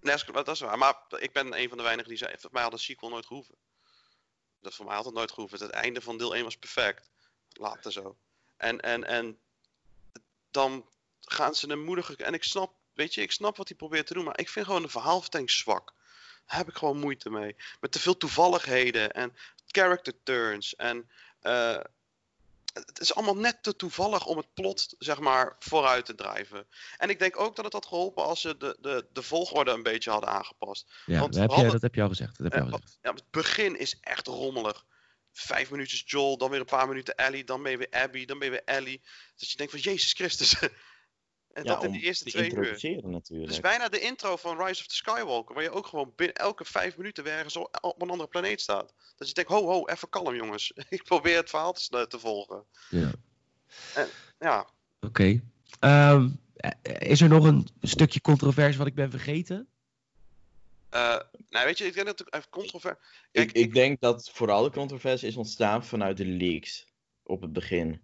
Nee, 0.00 0.16
dat 0.16 0.28
is- 0.28 0.44
dat 0.44 0.48
is 0.48 0.60
waar. 0.60 0.78
Maar 0.78 0.94
ik 1.18 1.32
ben 1.32 1.58
een 1.60 1.68
van 1.68 1.76
de 1.76 1.82
weinigen 1.82 2.08
die 2.10 2.18
zei, 2.18 2.34
voor 2.38 2.50
mij 2.52 2.62
had 2.62 2.72
een 2.72 2.78
sequel 2.78 3.10
nooit 3.10 3.26
gehoeven. 3.26 3.54
Dat 4.60 4.74
voor 4.74 4.84
mij 4.84 4.94
had 4.94 5.04
het 5.04 5.14
nooit 5.14 5.32
gehoeven. 5.32 5.58
Het 5.58 5.70
einde 5.70 6.00
van 6.00 6.18
deel 6.18 6.34
1 6.34 6.44
was 6.44 6.56
perfect. 6.56 7.10
Later 7.52 7.92
zo. 7.92 8.16
En, 8.56 8.80
en, 8.80 9.04
en 9.04 9.38
dan 10.50 10.86
gaan 11.20 11.54
ze 11.54 11.68
een 11.68 11.84
moedige... 11.84 12.16
En 12.16 12.34
ik 12.34 12.42
snap, 12.44 12.74
weet 12.94 13.14
je, 13.14 13.22
ik 13.22 13.32
snap 13.32 13.56
wat 13.56 13.68
hij 13.68 13.76
probeert 13.76 14.06
te 14.06 14.14
doen. 14.14 14.24
Maar 14.24 14.38
ik 14.38 14.48
vind 14.48 14.66
gewoon 14.66 14.82
de 14.82 14.88
verhaalvertelling 14.88 15.50
zwak. 15.50 15.94
Daar 16.46 16.56
heb 16.56 16.68
ik 16.68 16.76
gewoon 16.76 16.98
moeite 16.98 17.30
mee. 17.30 17.56
Met 17.80 17.92
te 17.92 17.98
veel 17.98 18.16
toevalligheden 18.16 19.12
en 19.12 19.36
character 19.66 20.12
turns. 20.22 20.76
En 20.76 21.10
eh, 21.40 21.78
het 22.72 23.00
is 23.00 23.14
allemaal 23.14 23.36
net 23.36 23.62
te 23.62 23.76
toevallig 23.76 24.26
om 24.26 24.36
het 24.36 24.54
plot, 24.54 24.94
zeg 24.98 25.20
maar, 25.20 25.56
vooruit 25.58 26.04
te 26.04 26.14
drijven. 26.14 26.66
En 26.96 27.10
ik 27.10 27.18
denk 27.18 27.40
ook 27.40 27.56
dat 27.56 27.64
het 27.64 27.74
had 27.74 27.86
geholpen 27.86 28.24
als 28.24 28.40
ze 28.40 28.56
de, 28.56 28.76
de, 28.80 29.06
de 29.12 29.22
volgorde 29.22 29.70
een 29.70 29.82
beetje 29.82 30.10
hadden 30.10 30.30
aangepast. 30.30 30.92
Ja, 31.06 31.20
Want 31.20 31.32
dat 31.32 31.50
heb, 31.50 31.64
je, 31.64 31.70
dat 31.70 31.82
heb 31.82 31.94
je 31.94 32.02
al 32.02 32.08
gezegd. 32.08 32.38
Dat 32.38 32.52
heb 32.52 32.64
je 32.64 32.70
al 32.70 32.78
gezegd. 32.78 32.98
Ja, 33.02 33.12
het 33.12 33.30
begin 33.30 33.78
is 33.78 33.98
echt 34.00 34.26
rommelig. 34.26 34.84
Vijf 35.32 35.70
minuutjes 35.70 36.02
Joel, 36.06 36.36
dan 36.36 36.50
weer 36.50 36.60
een 36.60 36.66
paar 36.66 36.88
minuten 36.88 37.14
Ellie, 37.14 37.44
dan 37.44 37.62
ben 37.62 37.70
je 37.70 37.78
weer 37.78 37.90
Abby, 37.90 38.24
dan 38.24 38.38
ben 38.38 38.46
je 38.46 38.52
weer 38.52 38.76
Ellie. 38.76 39.02
Dat 39.36 39.50
je 39.50 39.56
denkt 39.56 39.72
van 39.72 39.80
Jezus 39.80 40.12
Christus. 40.12 40.56
En 41.52 41.64
Ja, 41.64 41.68
dat 41.74 41.82
in 41.82 41.88
om 41.88 41.94
de 41.94 42.00
eerste 42.00 42.24
te 42.24 42.30
twee 42.30 42.44
uur. 42.44 42.56
introduceren 42.56 43.02
Het 43.02 43.12
natuurlijk. 43.12 43.50
is 43.50 43.60
bijna 43.60 43.88
de 43.88 44.00
intro 44.00 44.36
van 44.36 44.64
Rise 44.64 44.80
of 44.80 44.86
the 44.86 44.94
Skywalker, 44.94 45.54
waar 45.54 45.64
je 45.64 45.70
ook 45.70 45.86
gewoon 45.86 46.12
binnen 46.16 46.36
elke 46.36 46.64
vijf 46.64 46.96
minuten 46.96 47.24
weer 47.24 47.32
ergens 47.32 47.56
op 47.56 47.94
een 48.02 48.10
andere 48.10 48.28
planeet 48.28 48.60
staat. 48.60 48.92
Dat 49.16 49.28
je 49.28 49.34
denkt, 49.34 49.50
ho 49.50 49.64
ho, 49.66 49.86
even 49.86 50.08
kalm 50.08 50.34
jongens. 50.34 50.72
Ik 50.88 51.02
probeer 51.02 51.36
het 51.36 51.50
verhaal 51.50 51.72
te, 51.72 52.18
volgen. 52.18 52.64
Ja. 52.90 53.12
Ja, 54.38 54.66
Oké. 55.00 55.40
Ehm, 55.80 56.28
eh, 56.56 57.10
is 57.10 57.20
er 57.20 57.28
nog 57.28 57.44
een 57.44 57.68
stukje 57.80 58.20
controverse 58.20 58.78
wat 58.78 58.86
ik 58.86 58.94
ben 58.94 59.10
vergeten? 59.10 59.66
eh, 60.90 61.20
nou 61.48 61.66
weet 61.66 61.78
je, 61.78 61.84
ik 61.84 61.94
denk 61.94 62.06
dat 62.06 62.18
het 62.18 62.34
even 62.34 62.50
controvers... 62.50 62.94
Kijk, 63.32 63.52
ik, 63.52 63.56
ik 63.64 63.74
denk 63.74 64.00
dat 64.00 64.30
vooral 64.30 64.62
de 64.62 64.70
controversie 64.70 65.28
is 65.28 65.36
ontstaan 65.36 65.84
vanuit 65.84 66.16
de 66.16 66.26
leaks 66.26 66.86
op 67.22 67.40
het 67.40 67.52
begin. 67.52 68.02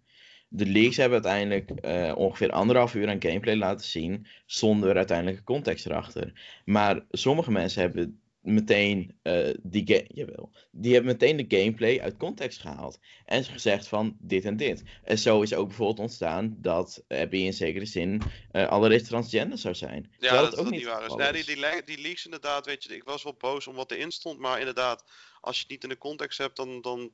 De 0.48 0.66
leaks 0.66 0.96
hebben 0.96 1.24
uiteindelijk 1.24 1.70
eh, 1.70 2.16
ongeveer 2.16 2.50
anderhalf 2.50 2.94
uur 2.94 3.08
aan 3.08 3.22
gameplay 3.22 3.56
laten 3.56 3.87
zien, 3.87 4.26
zonder 4.46 4.96
uiteindelijke 4.96 5.44
context 5.44 5.87
erachter. 5.87 6.32
Maar 6.64 7.04
sommige 7.11 7.50
mensen 7.50 7.80
hebben 7.80 8.20
meteen, 8.40 9.18
eh, 9.22 9.54
die, 9.62 10.04
jawel, 10.14 10.52
die 10.70 10.92
hebben 10.92 11.12
meteen 11.12 11.37
de 11.37 11.56
gameplay 11.56 12.00
uit 12.00 12.16
context 12.16 12.61
gehaald. 12.61 12.98
En 13.24 13.44
gezegd 13.44 13.88
van 13.88 14.16
dit 14.20 14.44
en 14.44 14.56
dit. 14.56 14.82
En 15.04 15.18
zo 15.18 15.42
is 15.42 15.54
ook 15.54 15.66
bijvoorbeeld 15.66 15.98
ontstaan 15.98 16.56
dat 16.58 17.04
Abby 17.08 17.37
in 17.37 17.52
zekere 17.52 17.87
zin 17.87 18.22
eh 18.52 18.68
allereerst 18.68 19.06
transgender 19.06 19.58
zou 19.58 19.74
zijn. 19.74 20.12
Ja, 20.18 20.40
dat, 20.40 20.50
dat 20.50 20.61
ook 20.61 20.70
niet 20.70 20.84
waar 20.84 21.06
is. 21.06 21.14
Nee, 21.14 21.32
die, 21.32 21.84
die 21.84 22.00
leaks 22.00 22.24
inderdaad, 22.24 22.66
weet 22.66 22.84
je, 22.84 22.94
ik 22.94 23.04
was 23.04 23.22
wel 23.22 23.37
boos 23.38 23.66
om 23.66 23.74
wat 23.74 23.90
erin 23.90 24.11
stond, 24.11 24.38
maar 24.38 24.58
inderdaad, 24.58 25.04
als 25.40 25.56
je 25.56 25.62
het 25.62 25.70
niet 25.70 25.82
in 25.82 25.88
de 25.88 25.98
context 25.98 26.38
hebt, 26.38 26.56
dan, 26.56 26.80
dan... 26.80 27.12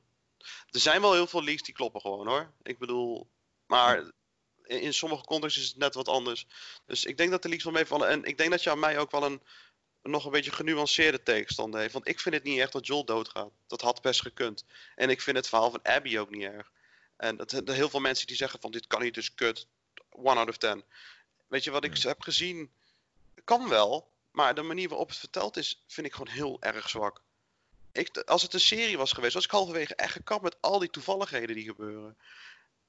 Er 0.69 0.79
zijn 0.79 1.01
wel 1.01 1.13
heel 1.13 1.27
veel 1.27 1.43
leaks 1.43 1.61
die 1.61 1.73
kloppen 1.73 2.01
gewoon, 2.01 2.27
hoor. 2.27 2.51
Ik 2.63 2.77
bedoel, 2.77 3.27
maar 3.65 3.97
in, 4.63 4.81
in 4.81 4.93
sommige 4.93 5.23
contexten 5.23 5.61
is 5.61 5.67
het 5.67 5.77
net 5.77 5.93
wat 5.93 6.07
anders. 6.07 6.47
Dus 6.85 7.05
ik 7.05 7.17
denk 7.17 7.31
dat 7.31 7.41
de 7.41 7.49
leaks 7.49 7.63
wel 7.63 7.73
meevallen. 7.73 8.09
En 8.09 8.23
ik 8.23 8.37
denk 8.37 8.51
dat 8.51 8.63
je 8.63 8.69
aan 8.69 8.79
mij 8.79 8.99
ook 8.99 9.11
wel 9.11 9.23
een, 9.23 9.41
nog 10.01 10.25
een 10.25 10.31
beetje 10.31 10.51
genuanceerde 10.51 11.23
tegenstander 11.23 11.79
heeft. 11.79 11.93
Want 11.93 12.07
ik 12.07 12.19
vind 12.19 12.35
het 12.35 12.43
niet 12.43 12.59
echt 12.59 12.71
dat 12.71 12.87
Joel 12.87 13.05
doodgaat. 13.05 13.51
Dat 13.67 13.81
had 13.81 14.01
best 14.01 14.21
gekund. 14.21 14.65
En 14.95 15.09
ik 15.09 15.21
vind 15.21 15.37
het 15.37 15.47
verhaal 15.47 15.71
van 15.71 15.83
Abby 15.83 16.17
ook 16.17 16.29
niet 16.29 16.43
erg. 16.43 16.71
En 17.17 17.35
dat, 17.35 17.51
er 17.51 17.73
heel 17.73 17.89
veel 17.89 17.99
mensen 17.99 18.27
die 18.27 18.35
zeggen 18.35 18.59
van 18.59 18.71
dit 18.71 18.87
kan 18.87 19.01
niet, 19.01 19.13
dus 19.13 19.33
kut. 19.33 19.67
One 20.09 20.39
out 20.39 20.49
of 20.49 20.57
ten. 20.57 20.83
Weet 21.47 21.63
je 21.63 21.71
wat 21.71 21.83
ik 21.83 21.97
heb 21.97 22.21
gezien? 22.21 22.71
Kan 23.43 23.69
wel, 23.69 24.11
maar 24.31 24.55
de 24.55 24.61
manier 24.61 24.89
waarop 24.89 25.09
het 25.09 25.17
verteld 25.17 25.57
is, 25.57 25.83
vind 25.87 26.07
ik 26.07 26.13
gewoon 26.13 26.33
heel 26.33 26.61
erg 26.61 26.89
zwak. 26.89 27.21
Ik, 27.97 28.17
als 28.17 28.41
het 28.41 28.53
een 28.53 28.59
serie 28.59 28.97
was 28.97 29.11
geweest, 29.11 29.33
was 29.33 29.43
ik 29.45 29.51
halverwege 29.51 29.95
echt 29.95 30.11
gekapt 30.11 30.43
met 30.43 30.57
al 30.61 30.79
die 30.79 30.89
toevalligheden 30.89 31.55
die 31.55 31.65
gebeuren. 31.65 32.17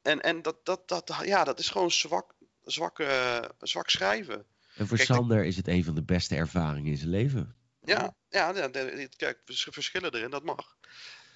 En, 0.03 0.21
en 0.21 0.42
dat, 0.42 0.64
dat, 0.66 0.88
dat, 0.88 1.21
ja, 1.25 1.45
dat 1.45 1.59
is 1.59 1.69
gewoon 1.69 1.90
zwak, 1.90 2.35
zwak, 2.64 2.99
eh, 2.99 3.45
zwak 3.61 3.90
schrijven. 3.90 4.47
En 4.77 4.87
voor 4.87 4.97
Kijk, 4.97 5.09
Sander 5.09 5.45
is 5.45 5.57
het 5.57 5.69
een 5.69 5.85
van 5.85 5.95
de 5.95 6.03
beste 6.03 6.37
ervaringen 6.37 6.90
in 6.90 6.97
zijn 6.99 7.11
leven. 7.11 7.55
Ja, 7.81 8.14
ja, 8.29 8.53
kijk, 9.16 9.40
vers- 9.45 9.69
verschillen 9.71 10.14
erin, 10.14 10.31
dat 10.31 10.45
mag. 10.45 10.77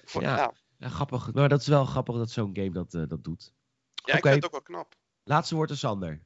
Voor, 0.03 0.21
Ja. 0.21 0.35
ja. 0.35 0.53
Ja, 0.77 0.89
grappig. 0.89 1.33
Maar 1.33 1.49
dat 1.49 1.61
is 1.61 1.67
wel 1.67 1.85
grappig 1.85 2.15
dat 2.15 2.31
zo'n 2.31 2.55
game 2.55 2.71
dat, 2.71 2.93
eh, 2.93 3.03
dat 3.07 3.23
doet. 3.23 3.53
Ja, 3.93 4.13
ik 4.13 4.19
Oké. 4.19 4.29
vind 4.29 4.35
het 4.35 4.45
ook 4.45 4.51
wel 4.51 4.61
knap. 4.61 4.95
Laatste 5.23 5.55
woord 5.55 5.69
aan 5.69 5.75
Sander. 5.75 6.21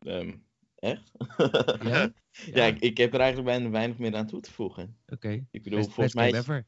Ehm, 0.00 0.36
echt? 0.80 1.10
Ja? 1.90 2.12
ja, 2.30 2.64
ik, 2.64 2.80
ik 2.80 2.96
heb 2.96 3.14
er 3.14 3.20
eigenlijk 3.20 3.48
bijna 3.50 3.70
weinig 3.70 3.98
meer 3.98 4.16
aan 4.16 4.26
toe 4.26 4.40
te 4.40 4.52
voegen. 4.52 4.98
Oké. 5.08 5.44
Ik 5.50 5.62
bedoel, 5.62 5.78
Best, 5.78 5.90
volgens 5.92 6.14
best 6.30 6.46
mij, 6.46 6.64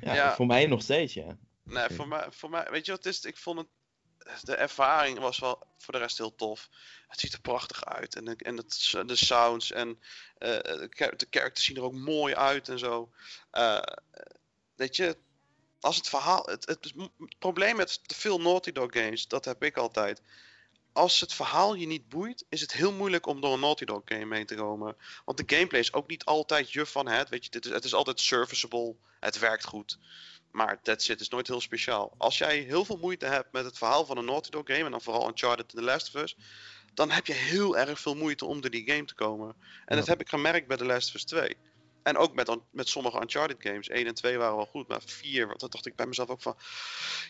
ja, 0.00 0.14
Ja. 0.14 0.34
voor 0.34 0.46
mij 0.46 0.66
nog 0.66 0.82
steeds, 0.82 1.14
ja. 1.14 1.36
Nee, 1.62 1.88
voor, 1.88 2.08
mij, 2.08 2.26
voor 2.30 2.50
mij, 2.50 2.66
weet 2.70 2.84
je 2.86 2.90
wat 2.92 3.04
het 3.04 3.14
is? 3.14 3.24
Ik 3.24 3.36
vond 3.36 3.58
het, 3.58 3.68
de 4.42 4.54
ervaring 4.54 5.18
was 5.18 5.38
wel 5.38 5.66
voor 5.78 5.94
de 5.94 6.00
rest 6.00 6.18
heel 6.18 6.34
tof. 6.34 6.68
Het 7.08 7.20
ziet 7.20 7.32
er 7.32 7.40
prachtig 7.40 7.84
uit. 7.84 8.16
En, 8.16 8.24
de- 8.24 8.36
en 8.36 8.56
het, 8.56 8.94
de 9.06 9.16
sounds 9.16 9.72
en 9.72 9.98
eh, 10.38 10.48
de 10.58 11.26
characters 11.30 11.64
zien 11.64 11.76
er 11.76 11.82
ook 11.82 11.94
mooi 11.94 12.34
uit 12.34 12.68
en 12.68 12.78
zo. 12.78 13.10
Eh, 13.50 13.82
weet 14.74 14.96
je, 14.96 15.16
als 15.80 15.96
het 15.96 16.08
verhaal. 16.08 16.44
Het, 16.44 16.66
het, 16.66 16.84
het 16.84 17.38
probleem 17.38 17.76
met 17.76 18.08
te 18.08 18.14
veel 18.14 18.40
Naughty 18.40 18.72
Dog 18.72 18.92
games, 18.92 19.28
dat 19.28 19.44
heb 19.44 19.62
ik 19.64 19.76
altijd. 19.76 20.22
Als 20.94 21.20
het 21.20 21.32
verhaal 21.32 21.74
je 21.74 21.86
niet 21.86 22.08
boeit, 22.08 22.44
is 22.48 22.60
het 22.60 22.72
heel 22.72 22.92
moeilijk 22.92 23.26
om 23.26 23.40
door 23.40 23.52
een 23.52 23.60
Naughty 23.60 23.84
Dog 23.84 24.02
game 24.04 24.34
heen 24.34 24.46
te 24.46 24.54
komen. 24.54 24.96
Want 25.24 25.38
de 25.38 25.54
gameplay 25.56 25.80
is 25.80 25.92
ook 25.92 26.08
niet 26.08 26.24
altijd 26.24 26.72
je 26.72 26.86
van 26.86 27.08
het. 27.08 27.28
Weet 27.28 27.44
je, 27.44 27.50
dit 27.50 27.64
is, 27.64 27.70
het 27.70 27.84
is 27.84 27.94
altijd 27.94 28.20
serviceable. 28.20 28.94
Het 29.20 29.38
werkt 29.38 29.64
goed. 29.64 29.98
Maar 30.50 30.82
that's 30.82 31.08
it, 31.08 31.20
is 31.20 31.28
nooit 31.28 31.46
heel 31.46 31.60
speciaal. 31.60 32.14
Als 32.18 32.38
jij 32.38 32.58
heel 32.58 32.84
veel 32.84 32.96
moeite 32.96 33.26
hebt 33.26 33.52
met 33.52 33.64
het 33.64 33.78
verhaal 33.78 34.04
van 34.06 34.16
een 34.18 34.24
Naughty 34.24 34.50
Dog 34.50 34.62
game, 34.64 34.84
en 34.84 34.90
dan 34.90 35.02
vooral 35.02 35.28
Uncharted 35.28 35.70
en 35.72 35.78
The 35.78 35.84
Last 35.84 36.14
of 36.14 36.22
Us, 36.22 36.36
dan 36.94 37.10
heb 37.10 37.26
je 37.26 37.32
heel 37.32 37.78
erg 37.78 38.00
veel 38.00 38.14
moeite 38.14 38.44
om 38.44 38.60
door 38.60 38.70
die 38.70 38.90
game 38.90 39.04
te 39.04 39.14
komen. 39.14 39.48
En 39.48 39.94
Ja. 39.94 39.96
dat 39.96 40.06
heb 40.06 40.20
ik 40.20 40.28
gemerkt 40.28 40.66
bij 40.66 40.76
The 40.76 40.84
Last 40.84 41.08
of 41.08 41.14
Us 41.14 41.24
2. 41.24 41.56
En 42.04 42.16
ook 42.16 42.34
met, 42.34 42.58
met 42.70 42.88
sommige 42.88 43.20
Uncharted 43.20 43.56
games. 43.58 43.88
1 43.88 44.06
en 44.06 44.14
2 44.14 44.38
waren 44.38 44.56
wel 44.56 44.66
goed, 44.66 44.88
maar 44.88 45.00
4, 45.04 45.54
dat 45.56 45.72
dacht 45.72 45.86
ik 45.86 45.96
bij 45.96 46.06
mezelf 46.06 46.28
ook 46.28 46.42
van... 46.42 46.56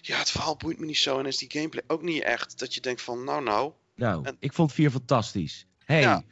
Ja, 0.00 0.18
het 0.18 0.30
verhaal 0.30 0.56
boeit 0.56 0.78
me 0.78 0.86
niet 0.86 0.98
zo 0.98 1.18
en 1.18 1.26
is 1.26 1.38
die 1.38 1.50
gameplay 1.50 1.82
ook 1.86 2.02
niet 2.02 2.22
echt 2.22 2.58
dat 2.58 2.74
je 2.74 2.80
denkt 2.80 3.02
van, 3.02 3.24
nou 3.24 3.42
nou. 3.42 3.72
Nou, 3.94 4.24
En- 4.24 4.36
ik 4.40 4.52
vond 4.52 4.72
4 4.72 4.90
fantastisch. 4.90 5.66
Hey, 5.84 6.00
Ja. 6.00 6.22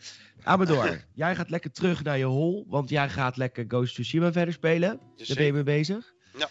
Amador, 0.42 1.04
jij 1.14 1.34
gaat 1.36 1.50
lekker 1.50 1.72
terug 1.72 2.02
naar 2.02 2.18
je 2.18 2.24
hol, 2.24 2.64
want 2.68 2.88
jij 2.88 3.08
gaat 3.08 3.36
lekker 3.36 3.64
Ghost 3.68 3.84
of 3.88 3.92
Tsushima 3.92 4.32
verder 4.32 4.54
spelen. 4.54 5.00
Dus 5.16 5.28
Daar 5.28 5.36
ben 5.36 5.46
je 5.46 5.52
mee 5.52 5.62
bezig. 5.62 6.12
Ja. 6.38 6.48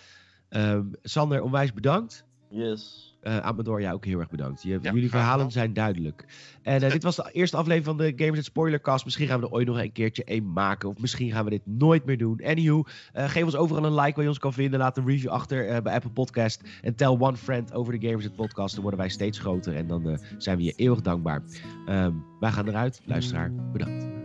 Ehm, 0.50 0.86
Sander, 1.04 1.42
onwijs 1.42 1.74
bedankt. 1.74 2.26
Yes. 2.50 3.11
Eh 3.22 3.38
Amador, 3.38 3.82
jij 3.82 3.94
ook 3.94 4.06
heel 4.06 4.20
erg 4.20 4.30
bedankt. 4.30 4.64
Je, 4.64 4.80
jullie 4.82 5.10
verhalen 5.10 5.52
zijn 5.52 5.74
duidelijk. 5.74 6.26
En 6.62 6.82
eh, 6.82 6.92
dit 6.92 7.04
was 7.04 7.16
de 7.16 7.30
eerste 7.32 7.58
aflevering 7.58 7.98
van 7.98 7.98
de 7.98 8.26
Gamers 8.26 8.46
Spoilercast. 8.46 9.06
Misschien 9.06 9.28
gaan 9.28 9.40
we 9.40 9.46
er 9.46 9.52
ooit 9.52 9.68
nog 9.68 9.80
een 9.80 9.92
keertje 9.92 10.24
een 10.26 10.54
maken. 10.54 10.90
Of 10.90 11.00
misschien 11.00 11.32
gaan 11.32 11.44
we 11.44 11.50
dit 11.50 11.62
nooit 11.66 12.06
meer 12.06 12.18
doen. 12.18 12.42
Anywho, 12.46 12.84
eh, 13.14 13.30
geef 13.30 13.44
ons 13.44 13.56
overal 13.56 13.86
een 13.86 13.96
like 13.96 14.14
waar 14.14 14.24
je 14.24 14.30
ons 14.30 14.40
kan 14.40 14.54
vinden. 14.54 14.80
Laat 14.80 14.98
een 14.98 15.08
review 15.08 15.30
achter 15.30 15.82
bij 15.82 15.94
Apple 15.94 16.12
Podcast. 16.12 16.62
En 16.82 16.96
tell 16.96 17.08
one 17.20 17.38
friend 17.38 17.74
over 17.74 18.00
de 18.00 18.08
Gamers 18.08 18.30
Podcast. 18.36 18.74
Dan 18.74 18.82
worden 18.82 19.00
wij 19.00 19.10
steeds 19.10 19.40
groter. 19.40 19.76
En 19.76 19.88
dan 19.88 20.20
zijn 20.38 20.58
we 20.58 20.64
je 20.64 20.74
eeuwig 20.76 21.02
dankbaar. 21.02 21.44
Ehm, 21.86 22.14
wij 22.40 22.52
gaan 22.52 22.68
eruit. 22.68 23.02
Luisteraar, 23.06 23.52
bedankt. 23.72 24.21